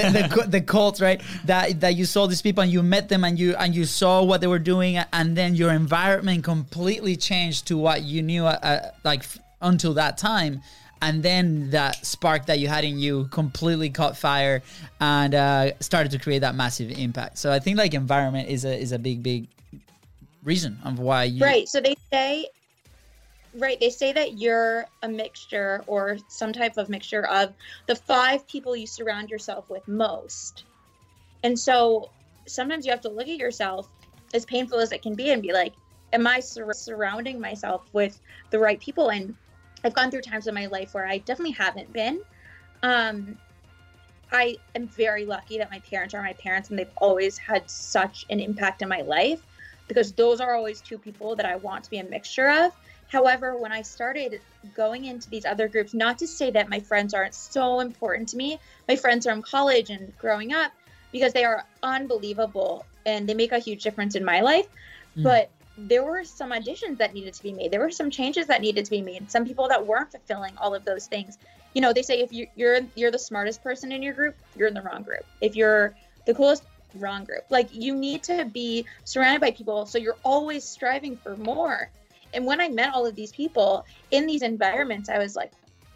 [0.45, 1.23] the, the cult, right?
[1.47, 4.23] That that you saw these people and you met them and you and you saw
[4.23, 8.59] what they were doing, and then your environment completely changed to what you knew, uh,
[8.62, 9.25] uh, like
[9.62, 10.61] until that time.
[11.03, 14.63] And then that spark that you had in you completely caught fire
[15.01, 17.39] and uh, started to create that massive impact.
[17.39, 19.49] So I think like environment is a is a big big
[20.43, 21.69] reason of why you Right.
[21.69, 22.49] So they say,
[23.55, 27.55] right, they say that you're a mixture or some type of mixture of
[27.87, 30.65] the five people you surround yourself with most.
[31.43, 32.11] And so
[32.47, 33.89] sometimes you have to look at yourself,
[34.35, 35.75] as painful as it can be, and be like,
[36.13, 39.11] am I sur- surrounding myself with the right people?
[39.11, 39.35] And
[39.85, 42.21] I've gone through times in my life where I definitely haven't been.
[42.83, 43.37] Um,
[44.33, 48.27] I am very lucky that my parents are my parents and they've always had such
[48.31, 49.43] an impact in my life
[49.88, 52.73] because those are always two people that I want to be a mixture of.
[53.09, 54.40] However, when I started
[54.77, 58.37] going into these other groups, not to say that my friends aren't so important to
[58.37, 60.71] me, my friends from college and growing up,
[61.11, 64.69] because they are unbelievable and they make a huge difference in my life.
[65.16, 65.25] Mm.
[65.25, 65.51] But
[65.88, 67.71] there were some additions that needed to be made.
[67.71, 69.31] There were some changes that needed to be made.
[69.31, 71.38] Some people that weren't fulfilling all of those things.
[71.75, 74.69] You know, they say if you, you're you're the smartest person in your group, you're
[74.69, 75.25] in the wrong group.
[75.40, 75.95] If you're
[76.27, 76.64] the coolest,
[76.95, 77.45] wrong group.
[77.51, 81.90] Like you need to be surrounded by people so you're always striving for more.
[82.33, 85.53] And when I met all of these people in these environments, I was like,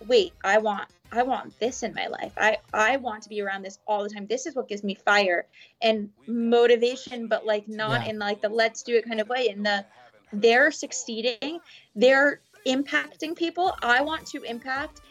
[0.06, 2.32] wait, I want I want this in my life.
[2.36, 4.26] I I want to be around this all the time.
[4.26, 5.46] This is what gives me fire
[5.82, 8.10] and motivation, but like not Yeah.
[8.10, 9.48] in like the let's do it kind of way.
[9.48, 9.84] In the
[10.32, 11.60] they're succeeding,
[11.94, 13.76] they're impacting people.
[13.82, 15.02] I want to impact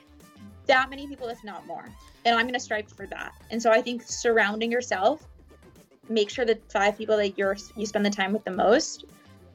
[0.65, 1.85] that many people, if not more.
[2.25, 3.33] And I'm going to strive for that.
[3.51, 5.25] And so I think surrounding yourself,
[6.09, 9.05] make sure the five people that you're you spend the time with the most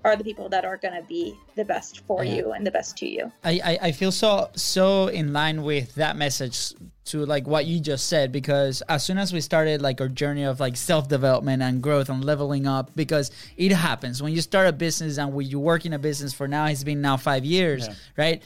[0.04, 2.34] are the people that are going to be the best for Yeah.
[2.36, 3.32] you and the best to you.
[3.44, 6.72] I, I, I feel so so in line with that message
[7.06, 10.44] to like what you just said because as soon as we started like our journey
[10.44, 14.68] of like self development and growth and leveling up, because it happens when you start
[14.68, 17.44] a business and when you work in a business for now, it's been now five
[17.46, 17.94] years, Yeah.
[18.16, 18.42] right?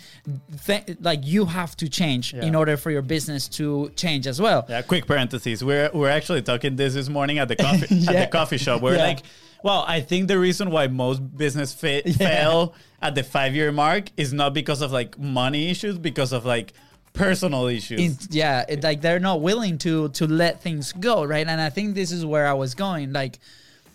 [0.66, 4.64] Th- like you have to change in order for your business to change as well.
[4.68, 5.62] Yeah, quick parentheses.
[5.64, 8.80] We're we're actually talking this this morning at the coffee at the coffee shop.
[8.80, 9.06] We're Yeah.
[9.06, 9.22] like,
[9.62, 14.10] well, I think the reason why most business fa- fail at the five year mark
[14.16, 16.72] is not because of like money issues, because of like
[17.12, 18.00] personal issues.
[18.00, 21.46] in, yeah it, like they're not willing to to let things go right?
[21.46, 23.38] And i think this is where i was going like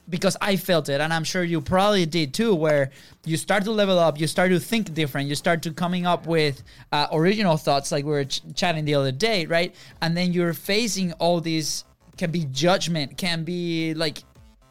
[0.10, 2.91] because i felt it and i'm sure you probably did too where
[3.25, 6.27] you start to level up you start to think different you start to coming up
[6.27, 9.75] with uh, original thoughts like we were ch- chatting the other day right?
[10.01, 11.84] And then you're facing all these
[12.17, 14.23] can be judgment can be like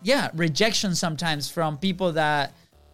[0.02, 2.52] yeah rejection sometimes from people that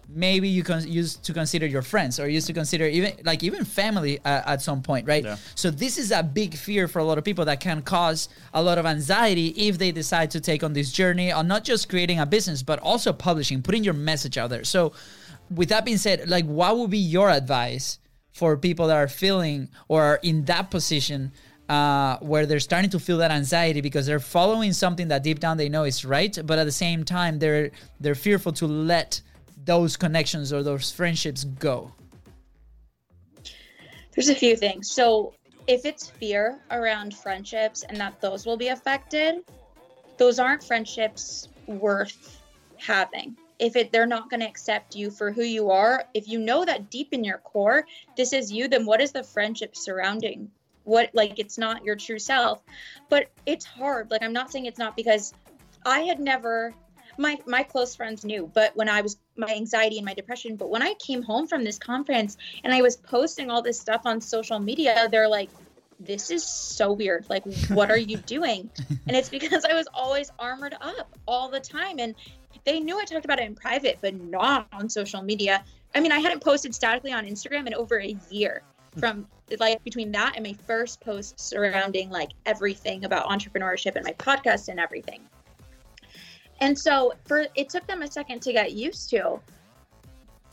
[0.08, 3.64] maybe you can used to consider your friends or used to consider even like even
[3.64, 5.36] family uh, at some point right Yeah.
[5.54, 8.62] so this is a big fear for a lot of people that can cause a
[8.62, 12.20] lot of anxiety if they decide to take on this journey on not just creating
[12.20, 14.92] a business but also publishing putting your message out there so
[15.50, 17.98] with that being said like what would be your advice
[18.32, 21.32] for people that are feeling or are in that position
[21.72, 25.56] uh, where they're starting to feel that anxiety because they're following something that deep down
[25.56, 29.22] they know is right, but at the same time they're they're fearful to let
[29.64, 31.90] those connections or those friendships go.
[34.14, 34.90] There's a few things.
[34.90, 35.32] So,
[35.66, 39.36] if it's fear around friendships and that those will be affected,
[40.18, 42.42] those aren't friendships worth
[42.76, 43.34] having.
[43.58, 46.66] If it they're not going to accept you for who you are, if you know
[46.66, 50.50] that deep in your core this is you, then what is the friendship surrounding?
[50.84, 52.62] What like it's not your true self.
[53.08, 54.10] But it's hard.
[54.10, 55.32] Like I'm not saying it's not because
[55.84, 56.74] I had never
[57.18, 60.70] my my close friends knew, but when I was my anxiety and my depression, but
[60.70, 64.20] when I came home from this conference and I was posting all this stuff on
[64.20, 65.50] social media, they're like,
[66.00, 67.26] This is so weird.
[67.28, 68.70] Like, what are you doing?
[69.06, 71.98] and it's because I was always armored up all the time.
[71.98, 72.14] And
[72.64, 75.64] they knew I talked about it in private, but not on social media.
[75.94, 78.62] I mean, I hadn't posted statically on Instagram in over a year
[78.98, 79.26] from
[79.58, 84.68] like between that and my first post surrounding like everything about entrepreneurship and my podcast
[84.68, 85.20] and everything.
[86.60, 89.40] And so for it took them a second to get used to.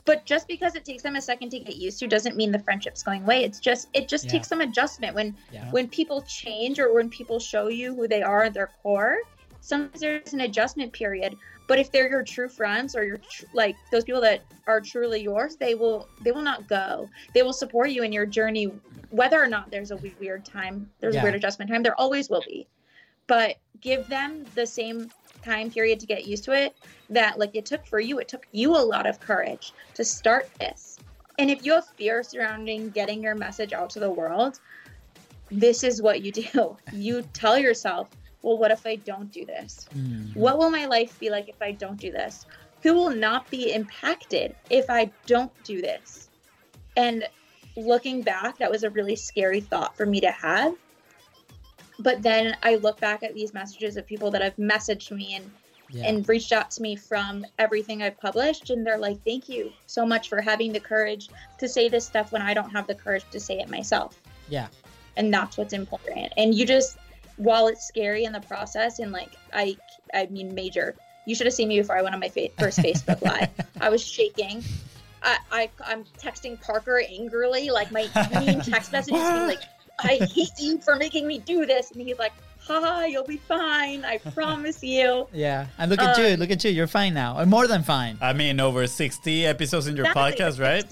[0.06, 2.60] But just because it takes them a second to get used to doesn't mean the
[2.60, 3.44] friendship's going away.
[3.44, 4.32] It's just it just Yeah.
[4.32, 5.70] takes some adjustment when Yeah.
[5.72, 9.20] when people change or when people show you who they are at their core.
[9.62, 11.38] Sometimes there's an adjustment period.
[11.70, 15.22] But if they're your true friends or your tr- like those people that are truly
[15.22, 17.10] yours, they will they will not go.
[17.34, 18.66] They will support you in your journey,
[19.12, 20.90] whether or not there's a weird time.
[21.00, 21.22] There's Yeah.
[21.22, 21.84] a weird adjustment time.
[21.84, 22.68] There always will be
[23.30, 25.10] but give them the same
[25.46, 26.76] time period to get used to it
[27.10, 30.50] that like it took for you it took you a lot of courage to start
[30.60, 31.00] this
[31.38, 34.60] and if you have fear surrounding getting your message out to the world
[35.50, 38.10] this is what you do you tell yourself
[38.42, 40.36] well what if i don't do this Mm.
[40.36, 42.46] what will my life be like if i don't do this
[42.82, 46.30] who will not be impacted if i don't do this
[46.98, 47.28] and
[47.78, 50.74] looking back that was a really scary thought for me to have
[52.00, 55.52] but then I look back at these messages of people that have messaged me and
[55.92, 56.06] Yeah.
[56.06, 60.06] and reached out to me from everything I've published, and they're like, "Thank you so
[60.06, 63.26] much for having the courage to say this stuff when I don't have the courage
[63.32, 64.68] to say it myself." yeah.
[65.18, 66.32] And that's what's important.
[66.38, 66.98] And you just,
[67.40, 69.76] while it's scary in the process, and like I,
[70.14, 70.96] I mean, major.
[71.26, 73.50] You should have seen me before I went on my fa- first Facebook live.
[73.82, 74.64] I was shaking.
[75.22, 78.08] I, I, I'm texting Parker angrily, like my
[78.40, 79.60] mean text messages, being like,
[80.00, 81.92] I hate you for making me do this.
[81.92, 82.32] And he's like,
[82.66, 84.06] haha, you'll be fine.
[84.06, 85.28] I promise you.
[85.34, 85.68] Yeah.
[85.78, 86.38] And look at Uh, you.
[86.38, 86.72] Look at you.
[86.72, 87.38] You're fine now.
[87.40, 88.18] Or more than fine.
[88.22, 90.46] I mean, over 60 episodes in your Exactly.
[90.46, 90.86] podcast, right?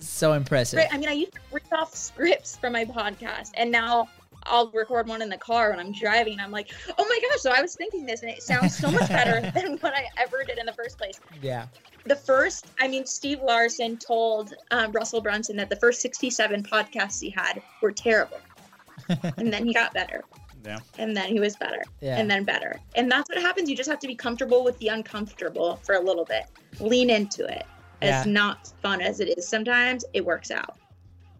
[0.00, 0.78] So impressive.
[0.78, 0.88] Right.
[0.92, 4.08] I mean, I used to read off scripts from my podcast, and now
[4.48, 6.34] I'll record one in the car when I'm driving.
[6.34, 8.90] And I'm like, oh my gosh, so I was thinking this, and it sounds so
[8.90, 11.20] much better than what I ever did in the first place.
[11.42, 11.66] Yeah.
[12.04, 17.20] The first, I mean, Steve Larsen told um, Russell Brunson that the first 67 podcasts
[17.20, 18.38] he had were terrible.
[19.36, 20.24] and then he got better.
[20.64, 20.80] Yeah.
[20.98, 22.16] and then he was better Yeah.
[22.18, 24.88] and then better and that's what happens you just have to be comfortable with the
[24.88, 26.46] uncomfortable for a little bit
[26.80, 27.64] lean into it
[28.02, 28.18] Yeah.
[28.22, 30.76] as not fun as it is sometimes it works out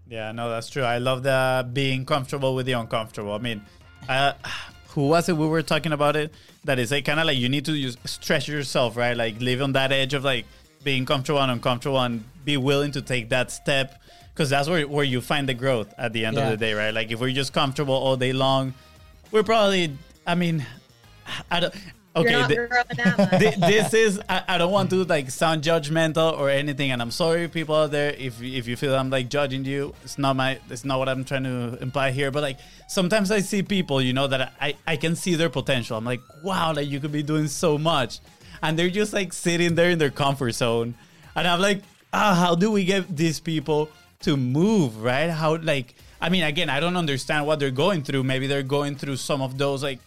[0.08, 0.82] Yeah, no, that's true.
[0.84, 3.32] I love the being comfortable with the uncomfortable.
[3.32, 3.62] I mean,
[4.08, 4.32] uh,
[4.88, 5.36] who was it?
[5.36, 6.32] We were talking about it.
[6.64, 9.16] That is like kind of like you need to use, stretch yourself, right?
[9.16, 10.46] Like live on that edge of like
[10.84, 14.00] being comfortable and uncomfortable, and be willing to take that step
[14.32, 16.44] because that's where where you find the growth at the end Yeah.
[16.44, 16.92] of the day, right?
[16.94, 18.74] Like if we're just comfortable all day long,
[19.32, 19.96] we're probably.
[20.26, 20.64] I mean,
[21.50, 21.74] I don't.
[22.16, 23.70] Okay, You're not thi- growing that much.
[23.72, 27.46] This is I, I don't want to like sound judgmental or anything and i'm sorry
[27.48, 30.84] people out there if if you feel i'm like judging you it's not my it's
[30.84, 34.26] not what i'm trying to imply here but like sometimes i see people you know
[34.26, 35.96] that i i can see their potential.
[35.96, 38.20] I'm like wow like you could be doing so much.
[38.62, 40.94] And they're just like sitting there in their comfort zone.
[41.34, 45.28] And i'm like ah how do we get these people to move right?
[45.28, 48.22] How like i mean again i don't understand what they're going through.
[48.24, 50.00] Maybe they're going through some of those like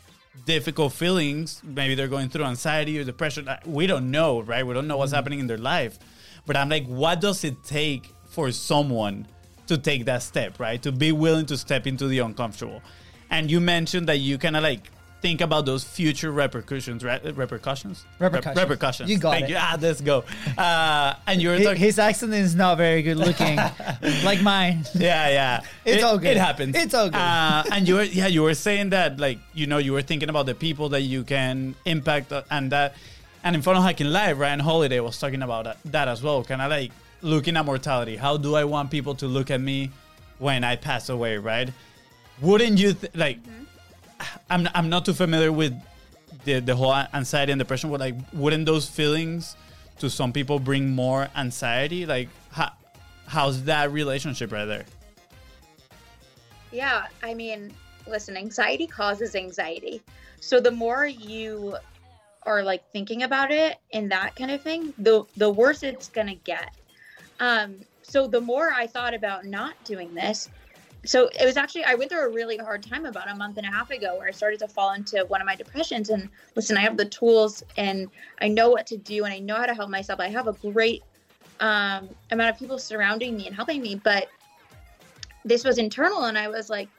[0.46, 1.62] difficult feelings.
[1.64, 3.50] Maybe they're going through anxiety or depression.
[3.66, 4.66] We don't know, right?
[4.66, 5.16] We don't know what's mm-hmm.
[5.16, 6.00] happening in their life.
[6.46, 9.28] But I'm like, what does it take for someone
[9.68, 10.82] to take that step, right?
[10.82, 12.82] To be willing to step into the uncomfortable.
[13.30, 14.90] And you mentioned that you kind of like
[15.22, 17.22] think about those future repercussions, right?
[17.36, 18.06] Repercussions?
[18.20, 18.58] Rep- Repercussions.
[18.64, 19.10] repercussions.
[19.10, 19.50] You got Thank it.
[19.52, 19.58] You.
[19.60, 20.24] Ah, let's go.
[20.58, 21.82] Uh, and you were Hi- talking.
[21.82, 23.56] His accent is not very good looking,
[24.24, 24.86] like mine.
[24.96, 25.62] Yeah, yeah.
[25.86, 26.32] It's it, all good.
[26.32, 26.76] It happens.
[26.76, 27.18] It's all good.
[27.18, 30.30] Uh, and you were, yeah, you were saying that, like, you know, you were thinking
[30.30, 32.96] about the people that you can impact, uh, and that,
[33.44, 36.44] and in Funnel Hacking Live, Ryan Holiday was talking about that, that as well.
[36.44, 38.16] Kind of like looking at mortality.
[38.16, 39.92] How do I want people to look at me
[40.38, 41.70] when I pass away, right?
[42.42, 43.40] Wouldn't you th- like?
[44.50, 45.74] I'm I'm not too familiar with
[46.46, 47.90] the the whole anxiety and depression.
[47.90, 49.56] But like, wouldn't those feelings
[50.00, 52.06] to some people bring more anxiety?
[52.06, 52.72] Like, how,
[53.28, 54.86] how's that relationship right there?
[56.72, 57.74] Yeah, I mean,
[58.08, 60.02] listen, anxiety causes anxiety.
[60.40, 61.78] So the more you
[62.44, 66.36] are like thinking about it and that kind of thing, the the worse it's gonna
[66.36, 66.74] get.
[67.40, 70.50] Um, so the more I thought about not doing this,
[71.06, 73.66] so it was actually I went through a really hard time about a month and
[73.66, 76.10] a half ago where I started to fall into one of my depressions.
[76.10, 78.10] And listen, I have the tools and
[78.42, 80.20] I know what to do and I know how to help myself.
[80.20, 81.04] I have a great
[81.60, 84.30] um, amount of people surrounding me and helping me, but
[85.46, 86.90] this was internal and I was like,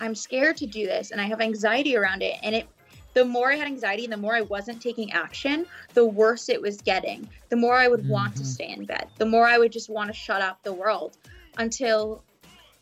[0.00, 2.36] I'm scared to do this and I have anxiety around it.
[2.42, 2.68] And it
[3.14, 5.64] the more I had anxiety and the more I wasn't taking action,
[5.94, 7.30] the worse it was getting.
[7.48, 8.46] The more I would want to Mhm.
[8.46, 9.08] stay in bed.
[9.16, 11.16] The more I would just want to shut out the world
[11.56, 12.22] until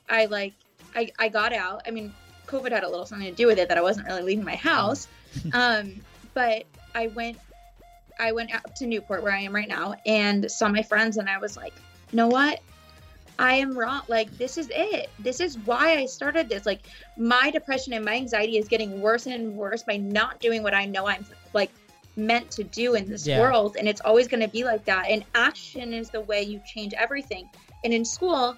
[0.08, 0.54] I like
[0.94, 1.82] I, I got out.
[1.86, 2.12] I mean,
[2.46, 4.56] COVID had a little something to do with it that I wasn't really leaving my
[4.56, 5.08] house.
[5.52, 5.92] um,
[6.34, 7.38] but I went
[8.18, 11.28] I went up to Newport where I am right now and saw my friends and
[11.28, 11.74] I was like,
[12.12, 12.60] you know what?
[13.40, 14.02] I am wrong.
[14.06, 15.10] Like, this is it.
[15.18, 16.64] This is why I started this.
[16.64, 16.82] Like,
[17.16, 20.84] my depression and my anxiety is getting worse and worse by not doing what I
[20.86, 21.72] know I'm like
[22.16, 23.40] meant to do in this Yeah.
[23.40, 23.76] world.
[23.76, 25.06] And it's always going to be like that.
[25.08, 27.48] And action is the way you change everything.
[27.82, 28.56] And in school,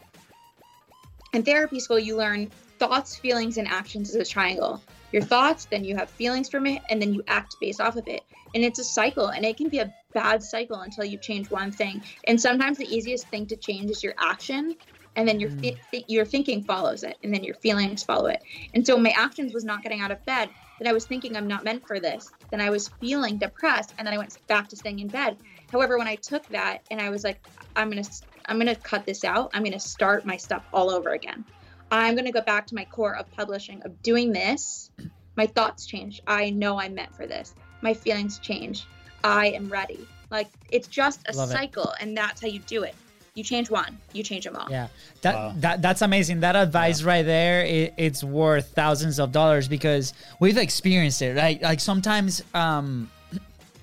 [1.37, 4.83] in therapy school, you learn thoughts, feelings, and actions as a triangle.
[5.13, 8.09] Your thoughts, then you have feelings from it, and then you act based off of
[8.09, 8.23] it.
[8.55, 11.71] And it's a cycle, and it can be a bad cycle until you change one
[11.71, 12.03] thing.
[12.27, 14.75] And sometimes the easiest thing to change is your action,
[15.15, 15.61] and then your mm.
[15.61, 18.43] thi- thi- your thinking follows it, and then your feelings follow it.
[18.75, 20.51] And so my actions was not getting out of bed.
[20.79, 22.35] Then I was thinking I'm not meant for this.
[22.51, 25.37] Then I was feeling depressed, and then I went back to staying in bed.
[25.71, 27.41] However, when I took that and I was like,
[27.77, 28.05] I'm gonna
[28.49, 29.51] I'm gonna cut this out.
[29.55, 31.45] I'm gonna start my stuff all over again.
[31.91, 34.91] I'm gonna go back to my core of publishing, of doing this.
[35.37, 36.21] My thoughts change.
[36.27, 37.55] I know I'm meant for this.
[37.83, 38.87] My feelings change.
[39.23, 40.07] I am ready.
[40.31, 41.53] Like it's just a Love it.
[41.53, 42.95] cycle, and that's how you do it.
[43.35, 44.67] You change one, you change them all.
[44.71, 44.89] Yeah,
[45.21, 45.55] that, Wow.
[45.59, 46.41] that that's amazing.
[46.41, 51.61] That advice right there, it, it's worth thousands of dollars because we've experienced it, right?
[51.61, 53.11] Like sometimes, um,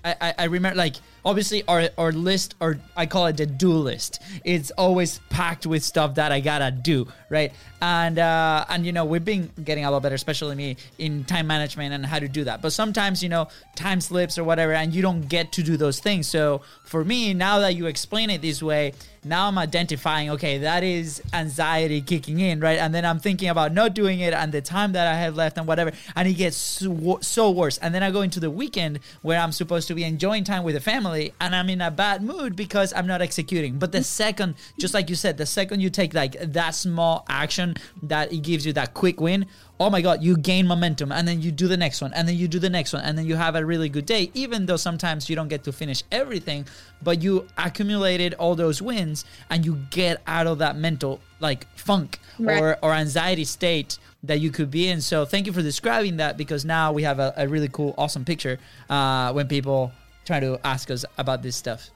[0.04, 0.96] I, I, I remember like
[1.26, 4.22] obviously our our list or I call it the do list.
[4.44, 7.54] It's always packed with stuff that I gotta do, right?
[7.82, 11.48] And uh, and you know we've been getting a lot better, especially me in time
[11.48, 12.62] management and how to do that.
[12.62, 16.00] But sometimes you know time slips or whatever, and you don't get to do those
[16.00, 16.28] things.
[16.28, 18.94] So for me, now that you explain it this way,
[19.26, 22.78] now I'm identifying, okay, that is anxiety kicking in, right?
[22.78, 25.58] And then I'm thinking about not doing it and the time that I have left
[25.58, 25.92] and whatever.
[26.16, 27.78] And it gets so, so worse.
[27.78, 30.76] And then I go into the weekend where I'm supposed to be enjoying time with
[30.76, 33.80] the family and I'm in a bad mood because I'm not executing.
[33.80, 37.76] But the second, just like you said, the second you take like that small action
[38.04, 39.46] that it gives you that quick win,
[39.80, 42.38] oh my god you gain momentum and then you do the next one and then
[42.38, 44.78] you do the next one and then you have a really good day even though
[44.78, 46.66] sometimes you don't get to finish everything
[47.02, 52.20] but you accumulated all those wins and you get out of that mental like funk
[52.40, 52.62] Right.
[52.62, 56.38] or, or anxiety state that you could be in so thank you for describing that
[56.38, 58.60] because now we have a, a really cool awesome picture
[58.90, 59.92] uh, when people
[60.26, 61.90] try to ask us about this stuff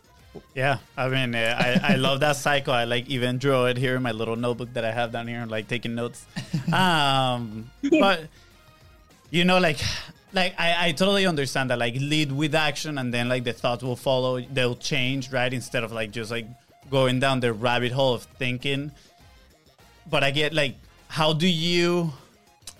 [0.54, 2.74] Yeah, I mean, I, I love that cycle.
[2.74, 5.46] I like even draw it here in my little notebook that I have down here,
[5.46, 6.26] like taking notes.
[6.72, 8.28] Um, but
[9.30, 9.80] you know, like,
[10.34, 11.80] like I, I totally understand that.
[11.80, 14.40] Like, lead with action, and then like the thoughts will follow.
[14.42, 15.52] They'll change, right?
[15.52, 16.48] Instead of like just like
[16.90, 18.92] going down the rabbit hole of thinking.
[20.10, 20.76] But I get like,
[21.08, 22.14] how do you?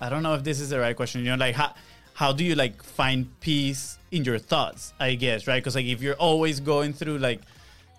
[0.00, 1.24] I don't know if this is the right question.
[1.24, 1.74] You know, like how
[2.14, 4.92] how do you like find peace in your thoughts?
[4.98, 7.40] I guess right because like if you're always going through like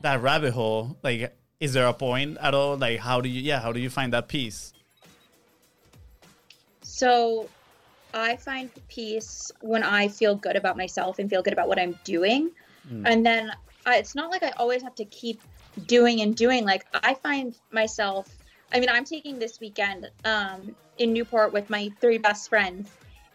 [0.01, 2.78] that rabbit hole, like is there a point at all?
[2.78, 4.74] Like how do you yeah how do you find that peace?
[6.82, 7.49] So
[8.14, 11.97] I find peace when I feel good about myself and feel good about what I'm
[12.03, 12.51] doing.
[12.91, 13.03] Mm.
[13.05, 13.51] And then
[13.86, 15.41] I, it's not like I always have to keep
[15.86, 16.66] doing and doing.
[16.66, 18.38] Like I find myself,
[18.74, 22.89] I mean, I'm taking this weekend um, in Newport with my three best friends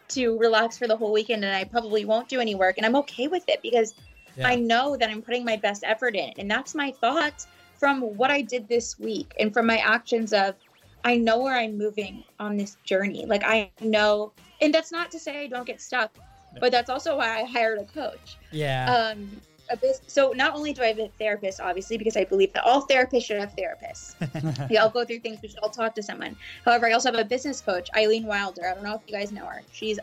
[0.09, 1.43] to relax for the whole weekend.
[1.43, 2.77] And I probably won't do any work.
[2.77, 3.93] And I'm okay with it because
[4.35, 4.47] Yeah.
[4.49, 6.33] I know that I'm putting my best effort in.
[6.37, 7.47] And that's my thoughts
[7.77, 10.55] from what I did this week and from my actions of
[11.03, 13.25] I know where I'm moving on this journey.
[13.25, 16.17] Like I know, and that's not to say I don't get stuck,
[16.59, 18.37] but that's also why I hired a coach.
[18.51, 18.91] Yeah.
[19.13, 19.29] Um,
[19.75, 22.85] bus- so not only do I have a therapist, obviously, because I believe that all
[22.87, 24.69] therapists should have therapists.
[24.69, 25.39] we all go through things.
[25.41, 26.35] We should all talk to someone.
[26.63, 28.67] However, I also have a business coach, Eileen Wilder.
[28.69, 29.61] I don't know if you guys know her.
[29.71, 29.99] She's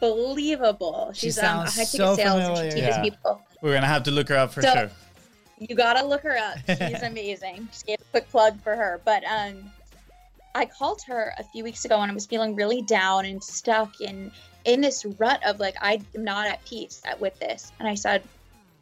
[0.00, 1.10] unbelievable.
[1.14, 3.02] She She's um, a high ticket so sales, and she teaches Yeah.
[3.02, 3.40] people.
[3.62, 4.90] We're gonna have to look her up for So- sure.
[5.58, 6.58] You gotta look her up.
[6.68, 7.68] She's amazing.
[7.72, 9.00] Just gave a quick plug for her.
[9.06, 9.70] But um,
[10.54, 13.94] I called her a few weeks ago when I was feeling really down and stuck
[14.06, 14.30] and
[14.66, 17.72] in this rut of like I'm not at peace with this.
[17.78, 18.22] And I said,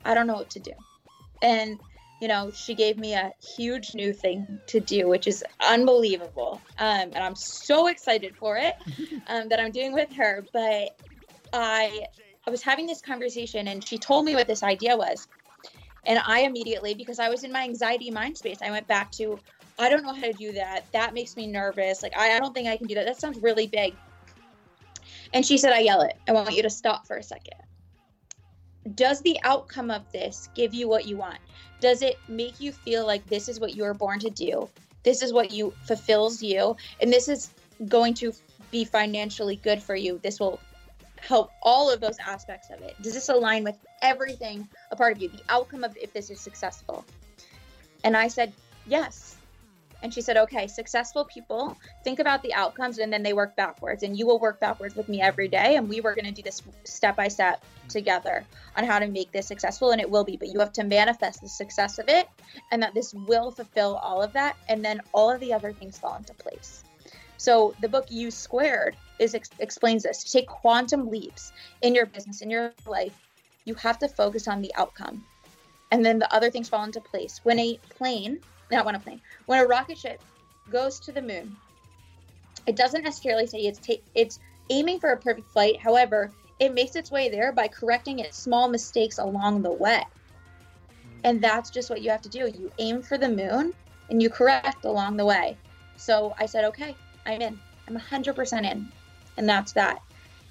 [0.05, 0.73] I don't know what to do.
[1.43, 1.79] And
[2.21, 6.61] you know, she gave me a huge new thing to do, which is unbelievable.
[6.79, 8.75] Um, and I'm so excited for it
[9.27, 10.45] um, that I'm doing with her.
[10.53, 10.97] But
[11.53, 12.07] I
[12.47, 15.27] I was having this conversation and she told me what this idea was.
[16.07, 19.39] And I immediately, because I was in my anxiety mind space, I went back to,
[19.79, 20.87] I don't know how to do that.
[20.93, 22.03] That makes me nervous.
[22.03, 23.07] Like, I, I don't think I can do that.
[23.07, 23.95] That sounds really big.
[25.33, 26.11] And she said, Ayala.
[26.29, 27.55] I want you to stop for a second.
[28.95, 31.39] Does the outcome of this give you what you want?
[31.81, 34.69] Does it make you feel like this is what you were born to do?
[35.03, 37.51] This is what you fulfills you, and this is
[37.89, 38.33] going to
[38.71, 40.19] be financially good for you.
[40.23, 40.61] This will
[41.21, 42.95] help all of those aspects of it.
[43.01, 46.41] Does this align with everything a part of you, the outcome of if this is
[46.41, 47.05] successful?
[48.03, 48.53] And I said,
[48.87, 49.37] yes.
[50.05, 54.03] And she said, okay, successful people think about the outcomes and then they work backwards.
[54.03, 55.77] And you will work backwards with me every day.
[55.77, 57.89] And we were going to do this step by step mm-hmm.
[57.89, 58.45] together
[58.77, 59.93] on how to make this successful.
[59.93, 62.29] And it will be, but you have to manifest the success of it
[62.71, 64.57] and that this will fulfill all of that.
[64.69, 66.85] And then all of the other things fall into place.
[67.39, 70.23] So the book You Squared is ex- explains this.
[70.25, 71.51] To take quantum leaps
[71.81, 73.15] in your business, in your life,
[73.65, 75.25] you have to focus on the outcome,
[75.91, 77.41] and then the other things fall into place.
[77.43, 78.41] When a plane,
[78.71, 80.23] not when a plane, when a rocket ship
[80.71, 81.57] goes to the moon,
[82.67, 84.39] it doesn't necessarily say it's ta- it's
[84.71, 85.81] aiming for a perfect flight.
[85.81, 90.03] However, it makes its way there by correcting its small mistakes along the way.
[90.03, 91.21] Hmm.
[91.25, 92.51] And that's just what you have to do.
[92.55, 93.73] You aim for the moon
[94.09, 95.57] and you correct along the way.
[95.97, 96.97] So I said, okay,
[97.27, 97.59] I'm in.
[97.89, 98.89] I'm 100% in.
[99.37, 100.01] And that's that.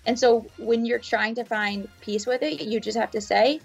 [0.05, 3.61] And so when you're trying to find peace with it, you just have to say,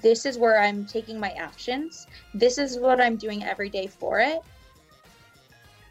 [0.00, 2.06] this is where I'm taking my actions.
[2.34, 4.40] This is what I'm doing every day for it.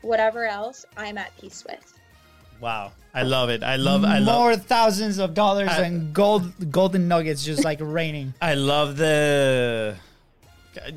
[0.01, 1.93] Whatever else, I'm at peace with.
[2.59, 3.63] Wow, I love it.
[3.63, 4.03] I love.
[4.03, 4.35] I love.
[4.41, 8.33] More thousands of dollars I- and gold golden nuggets just like raining.
[8.41, 9.95] I love the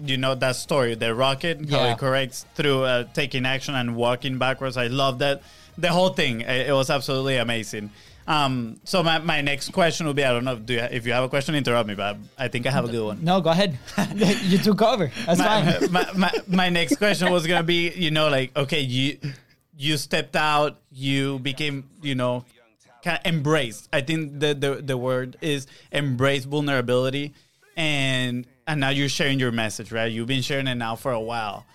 [0.04, 1.92] you know that story, the rocket, how Yeah.
[1.92, 4.76] it corrects through uh, taking action and walking backwards.
[4.76, 5.42] I love that
[5.76, 6.42] the whole thing.
[6.42, 7.90] It, it was absolutely amazing.
[8.30, 11.04] Um, so my, my next question would be I don't know if, do you, if
[11.04, 13.24] you have a question, interrupt me, but I think I have a good one.
[13.24, 13.76] No, go ahead.
[14.44, 15.10] you took over.
[15.26, 15.92] That's my, fine.
[15.92, 19.18] my, my, my next question was gonna be, you know, like okay, you
[19.76, 22.44] you stepped out, you became, you know,
[23.02, 23.88] kind of embraced.
[23.92, 27.34] I think the, the the word is embrace vulnerability,
[27.76, 30.06] and and now you're sharing your message, right?
[30.06, 31.66] You've been sharing it now for a while.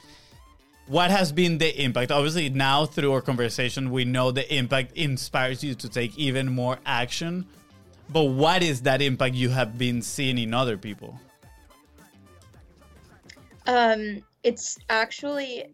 [0.87, 2.11] What has been the impact?
[2.11, 6.77] Obviously, now through our conversation, we know the impact inspires you to take even more
[6.85, 7.47] action.
[8.09, 11.19] But what is that impact you have been seeing in other people?
[13.65, 15.73] Um, it's actually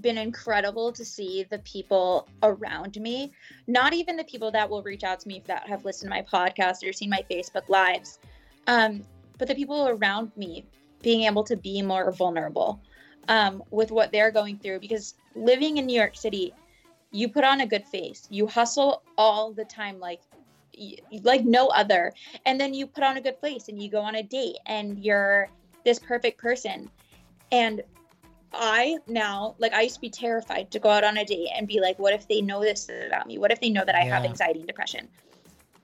[0.00, 3.32] been incredible to see the people around me,
[3.66, 6.22] not even the people that will reach out to me that have listened to my
[6.22, 8.18] podcast or seen my Facebook lives,
[8.66, 9.02] um,
[9.36, 10.64] but the people around me
[11.02, 12.80] being able to be more vulnerable
[13.28, 14.80] um, with what they're going through.
[14.80, 16.52] Because living in New York City,
[17.10, 20.20] you put on a good face, you hustle all the time, like
[21.22, 22.12] like no other,
[22.46, 24.98] and then you put on a good face and you go on a date and
[25.04, 25.48] you're
[25.84, 26.88] this perfect person
[27.52, 27.82] and
[28.54, 31.66] I now, like, I used to be terrified to go out on a date and
[31.66, 33.38] be like, what if they know this about me?
[33.38, 35.08] What if they know that I have anxiety and depression?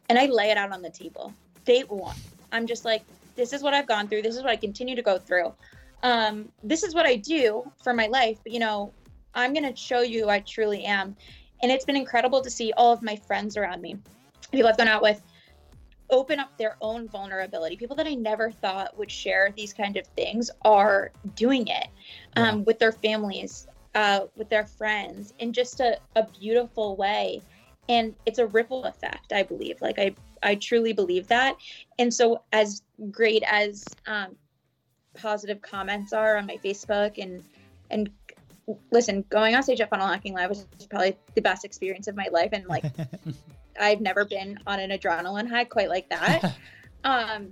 [0.08, 1.32] And I lay it out on the table.
[1.64, 2.16] Date one.
[2.52, 3.02] I'm just like,
[3.36, 4.22] this is what I've gone through.
[4.22, 5.52] This is what I continue to go through.
[6.02, 8.38] Um, this is what I do for my life.
[8.42, 8.92] But, you know,
[9.34, 11.16] I'm going to show you who I truly am.
[11.62, 13.98] And it's been incredible to see all of my friends around me
[14.52, 15.22] people I've gone out with
[16.10, 17.76] open up their own vulnerability.
[17.76, 21.88] People that I never thought would share these kind of things are doing it
[22.36, 27.42] um, with their families, uh, with their friends, in just a, a beautiful way.
[27.90, 29.82] And it's a ripple effect, I believe.
[29.82, 31.56] Like I, I truly believe that.
[31.98, 34.34] And so, as great as um,
[35.18, 37.44] positive comments are on my Facebook and
[37.90, 38.10] and
[38.90, 42.28] listen, going on stage at Funnel Hacking Live was probably the best experience of my
[42.30, 42.84] life, and like
[43.80, 46.56] I've never been on an adrenaline high quite like that.
[47.04, 47.48] um,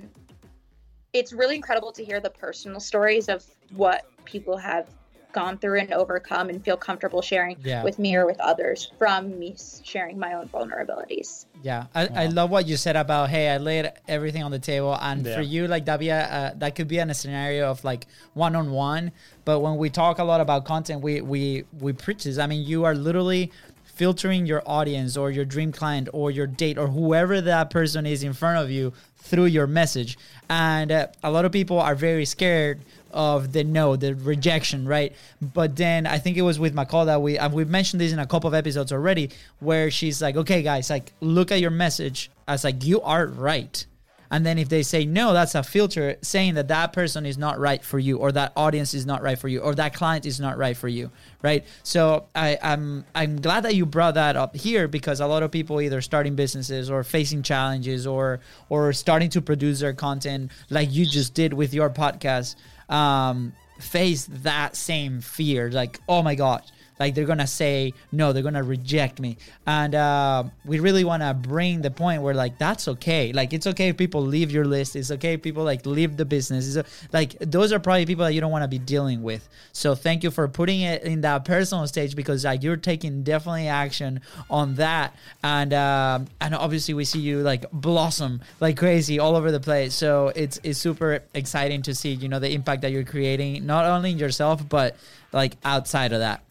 [1.12, 3.44] it's really incredible to hear the personal stories of
[3.74, 4.88] what people have
[5.36, 7.84] gone through and overcome and feel comfortable sharing Yeah.
[7.84, 11.44] with me or with others from me sharing my own vulnerabilities.
[11.62, 14.96] Yeah, I, I love what you said about hey, I laid everything on the table,
[15.00, 15.36] and Yeah.
[15.36, 18.06] for you, like that be a, uh, that could be in a scenario of like
[18.32, 19.12] one on one.
[19.44, 22.38] But when we talk a lot about content, we we we preach this.
[22.38, 23.52] I mean, you are literally
[23.84, 28.22] filtering your audience or your dream client or your date or whoever that person is
[28.22, 28.92] in front of you
[29.26, 30.18] through your message.
[30.48, 35.14] And uh, a lot of people are very scared of the no, the rejection, right?
[35.40, 38.18] But then I think it was with McCall that we and we've mentioned this in
[38.18, 42.30] a couple of episodes already, where she's like, "Okay, guys, like look at your message
[42.46, 43.86] as like you are right."
[44.30, 47.58] And then if they say no, that's a filter saying that that person is not
[47.58, 50.40] right for you, or that audience is not right for you, or that client is
[50.40, 51.10] not right for you,
[51.42, 51.64] right?
[51.82, 55.50] So I, I'm I'm glad that you brought that up here because a lot of
[55.50, 60.92] people either starting businesses or facing challenges or or starting to produce their content like
[60.92, 62.56] you just did with your podcast
[62.88, 66.62] um, face that same fear, like oh my god,
[66.98, 69.36] like they're gonna say no they're gonna reject me.
[69.66, 73.32] And uh, we really want to bring the point where like that's okay.
[73.32, 74.96] Like it's okay if people leave your list.
[74.96, 76.76] It's okay if people like leave the business.
[76.76, 79.48] It's, like those are probably people that you don't want to be dealing with.
[79.72, 83.68] So thank you for putting it in that personal stage because like you're taking definitely
[83.68, 84.20] action
[84.50, 85.14] on that.
[85.42, 89.94] And um, and obviously we see you like blossom like crazy all over the place.
[89.94, 93.84] So it's it's super exciting to see you know the impact that you're creating not
[93.84, 94.96] only in yourself but
[95.32, 96.45] like outside of that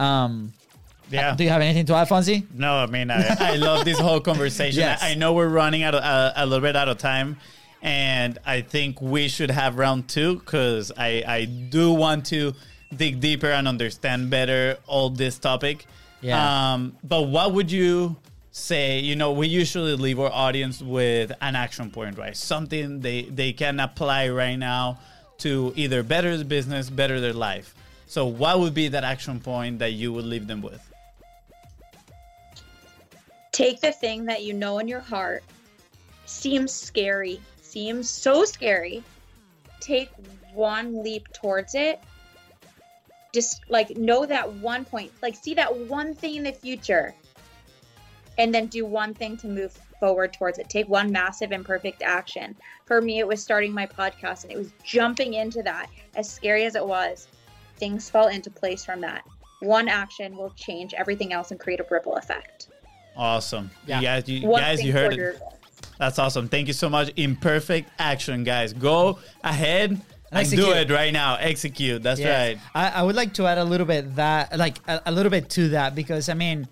[0.00, 0.52] um,
[1.10, 1.34] Yeah.
[1.34, 2.46] do you have anything to add, Fonzie?
[2.54, 4.80] No, I mean, I, I love this whole conversation.
[4.80, 5.02] Yes.
[5.02, 7.36] I, I know we're running out of, uh, a little bit out of time,
[7.82, 12.52] and I think we should have round two because I, I do want to
[12.96, 15.86] dig deeper and understand better all this topic.
[16.20, 16.72] Yeah.
[16.74, 18.16] Um, but what would you
[18.52, 18.98] say?
[19.00, 22.36] You know, we usually leave our audience with an action point, right?
[22.36, 24.98] Something they they can apply right now
[25.38, 27.74] to either better the business, better their life.
[28.10, 30.90] So, what would be that action point that you would leave them with?
[33.60, 35.44] take the thing that you know in your heart
[36.24, 39.02] seems scary, seems so scary.
[39.80, 40.10] Take
[40.54, 42.00] one leap towards it.
[43.34, 47.14] Just like know that one point, like see that one thing in the future,
[48.38, 50.70] and then do one thing to move forward towards it.
[50.70, 52.56] Take one massive imperfect action.
[52.86, 55.90] For me, it was starting my podcast and it was jumping into that.
[56.16, 57.28] As scary as it was,
[57.80, 59.24] things fall into place from that.
[59.60, 62.68] One action will change everything else and create a ripple effect.
[63.16, 63.70] Awesome.
[63.86, 63.98] Yeah.
[64.00, 65.16] You guys, you, One guys, thing you heard it.
[65.18, 65.34] your.
[65.98, 66.48] That's awesome.
[66.48, 67.10] Thank you so much.
[67.16, 68.72] Imperfect action, guys.
[68.72, 70.00] Go ahead and
[70.32, 70.64] Execute.
[70.66, 71.34] do it right now.
[71.36, 72.02] Execute.
[72.02, 72.56] That's Yes.
[72.56, 72.58] right.
[72.74, 75.50] I, I would like to add a little bit that, like a, a little bit
[75.50, 76.68] to that, because I mean,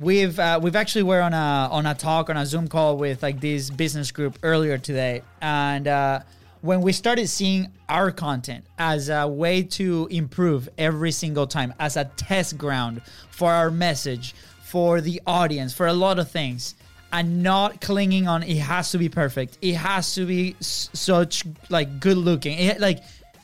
[0.00, 3.22] we've uh, we've actually were on a on a talk on a Zoom call with
[3.22, 6.20] like this business group earlier today, and uh,
[6.62, 11.96] when we started seeing our content as a way to improve every single time, as
[11.96, 13.00] a test ground
[13.30, 16.74] for our message, for the audience, for a lot of things.
[17.12, 19.58] And not clinging on it has to be perfect.
[19.62, 22.56] It has to be s- such like good looking.
[22.56, 23.02] It, like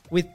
[0.09, 0.27] with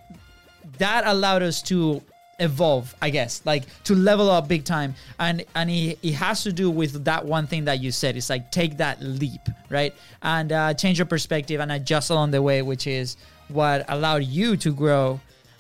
[0.80, 2.02] that allowed us to
[2.42, 4.96] evolve i guess like to level up big time.
[5.20, 8.18] And and it, it has to do with that one thing that you said.
[8.18, 9.94] It's like take that leap right?
[10.22, 13.18] And uh, change your perspective and adjust along the way which is
[13.48, 15.20] what allowed you to grow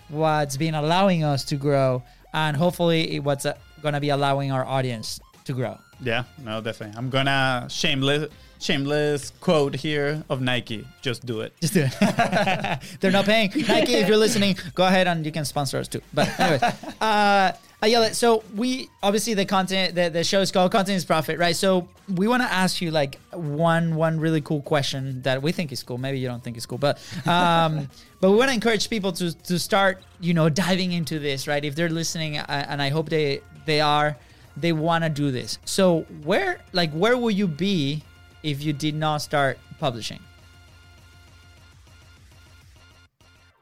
[0.09, 2.03] what's been allowing us to grow
[2.33, 5.77] and hopefully what's uh, gonna be allowing our audience to grow.
[6.01, 6.97] Yeah, no, definitely.
[6.97, 8.29] I'm gonna shameless
[8.61, 10.87] shameless quote here of Nike.
[11.01, 11.53] Just do it.
[11.59, 12.79] Just do it.
[12.99, 13.51] They're not paying.
[13.67, 16.01] Nike, if you're listening, go ahead and you can sponsor us too.
[16.13, 16.63] But anyways,
[17.01, 17.53] uh,
[17.83, 21.55] Ayala, so we obviously the content, the, the show is called Content is Profit, right?
[21.55, 25.71] So we want to ask you like one one really cool question that we think
[25.71, 25.97] is cool.
[25.97, 27.89] Maybe you don't think it's cool, but um,
[28.21, 31.65] but we want to encourage people to to start, you know, diving into this, right?
[31.65, 34.15] If they're listening, and I hope they they are,
[34.55, 35.57] they want to do this.
[35.65, 38.03] So where like where will you be
[38.43, 40.19] if you did not start publishing?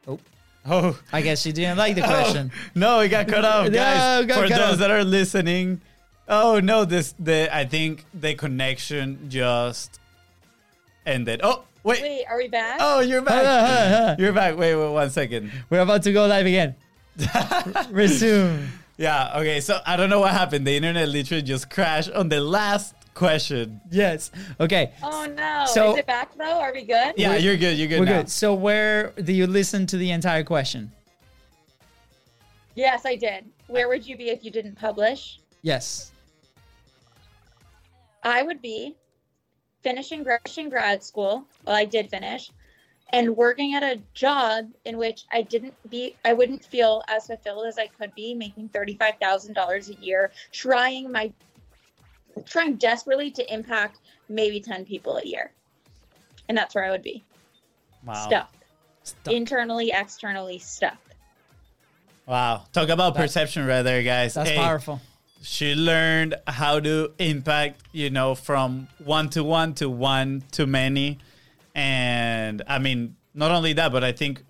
[0.08, 0.20] Oh.
[0.66, 2.08] Oh, I guess you didn't like the oh.
[2.08, 2.52] question.
[2.76, 4.24] no, it got cut off, guys.
[4.24, 4.80] it got For cut those off.
[4.80, 5.82] that are listening,
[6.30, 10.00] Oh no, this the I think the connection just
[11.04, 11.42] ended.
[11.44, 12.04] Oh wait.
[12.04, 12.78] Wait, are we back?
[12.80, 14.20] Oh, you're Hold on, hold on, back.
[14.20, 14.56] You're back.
[14.56, 15.52] Wait, wait, one second.
[15.72, 16.76] We're about to go live again.
[17.90, 18.68] Resume.
[18.98, 19.40] Yeah.
[19.40, 19.60] Okay.
[19.60, 20.68] So I don't know what happened.
[20.68, 23.80] The internet literally just crashed on the last question.
[23.92, 24.32] Yes.
[24.60, 24.94] Okay.
[25.04, 25.66] Oh no.
[25.68, 26.60] So- Is it back though?
[26.60, 27.14] Are we good?
[27.18, 27.78] Yeah, you're good.
[27.78, 28.18] You're good We're now.
[28.22, 28.30] good.
[28.30, 30.92] So where do you listen to the entire question?
[32.76, 33.46] Yes, I did.
[33.68, 35.40] Where would you be if you didn't publish?
[35.62, 36.12] Yes.
[38.24, 38.96] I would be
[39.84, 41.46] finishing finishing grad school.
[41.66, 42.52] Well, I did finish,
[43.12, 47.66] and working at a job in which I didn't be, I wouldn't feel as fulfilled
[47.68, 51.32] as I could be, making thirty five thousand dollars a year, trying my,
[52.46, 54.00] trying desperately to impact
[54.30, 55.52] maybe ten people a year,
[56.48, 57.24] and that's where I would be.
[58.06, 58.28] Wow.
[58.28, 58.56] Stuffed
[59.04, 59.34] Stop.
[59.34, 61.16] internally, externally stuffed.
[62.26, 62.66] Wow.
[62.74, 64.36] Talk about That- perception right there, guys.
[64.36, 65.02] That's Hey, powerful.
[65.42, 71.18] She learned how to impact, you know, from one to one to one to many.
[71.74, 74.44] And I mean, not only that, but I think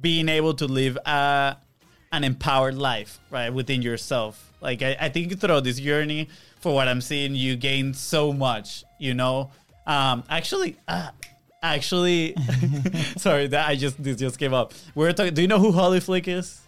[0.00, 1.54] being able to live uh,
[2.12, 4.52] an empowered life, right, within yourself.
[4.60, 6.28] Like, I, I think throughout this journey,
[6.66, 9.52] for what I'm seeing, you gain so much, you know.
[9.86, 11.10] Um, actually, uh,
[11.62, 12.34] actually,
[13.16, 14.74] sorry, that I just this just came up.
[14.96, 15.32] We are talking.
[15.32, 16.60] Do you know who Holly Flick is?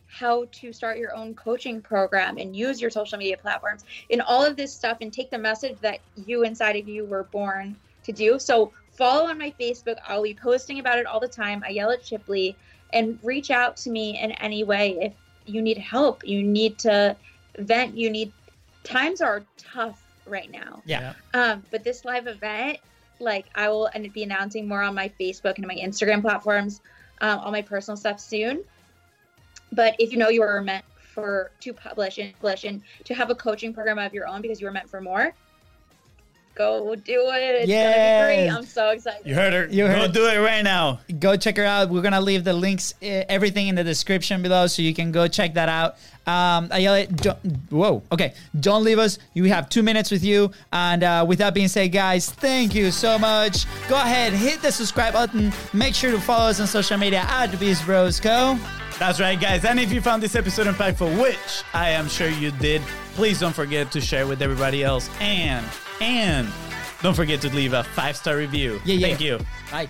[0.08, 4.44] how to start your own coaching program and use your social media platforms and all
[4.44, 8.12] of this stuff and take the message that you inside of you were born to
[8.12, 8.38] do.
[8.38, 9.96] So follow on my Facebook.
[10.06, 11.62] I'll be posting about it all the time.
[11.64, 12.54] I yell at Chipley
[12.92, 15.12] and reach out to me in any way if
[15.46, 16.26] you need help.
[16.26, 17.14] You need to
[17.58, 17.96] vent.
[17.96, 18.32] You need
[18.82, 20.82] times are tough right now.
[20.86, 21.14] Yeah.
[21.34, 22.78] Um, but this live event,
[23.20, 26.80] like I will and be announcing more on my Facebook and my Instagram platforms,
[27.20, 28.64] um, all my personal stuff soon.
[29.72, 33.30] But if you know you are meant for to publish and publish and to have
[33.30, 35.32] a coaching program of your own because you were meant for more,
[36.54, 37.68] go do it.
[37.68, 38.48] It's gonna be great.
[38.48, 39.24] I'm so excited.
[39.26, 39.66] You heard her.
[39.70, 41.00] You heard Go heard- do it right now.
[41.20, 41.88] go check her out.
[41.90, 45.28] We're gonna leave the links, eh, everything in the description below, so you can go
[45.28, 45.96] check that out.
[46.26, 47.38] Um, Ayala, don't,
[47.70, 49.18] whoa, okay, don't leave us.
[49.34, 52.90] We have two minutes with you, and uh, with that being said, guys, thank you
[52.90, 53.64] so much.
[53.88, 55.52] Go ahead, hit the subscribe button.
[55.72, 58.58] Make sure to follow us on social media at Beast Bros Co.
[58.98, 59.64] That's right, guys.
[59.64, 62.82] And if you found this episode impactful, which I am sure you did,
[63.14, 65.08] please don't forget to share with everybody else.
[65.20, 65.64] And,
[66.00, 66.48] and
[67.00, 68.80] don't forget to leave a five star review.
[68.84, 69.06] Yeah, yeah.
[69.06, 69.38] Thank you.
[69.70, 69.88] Bye.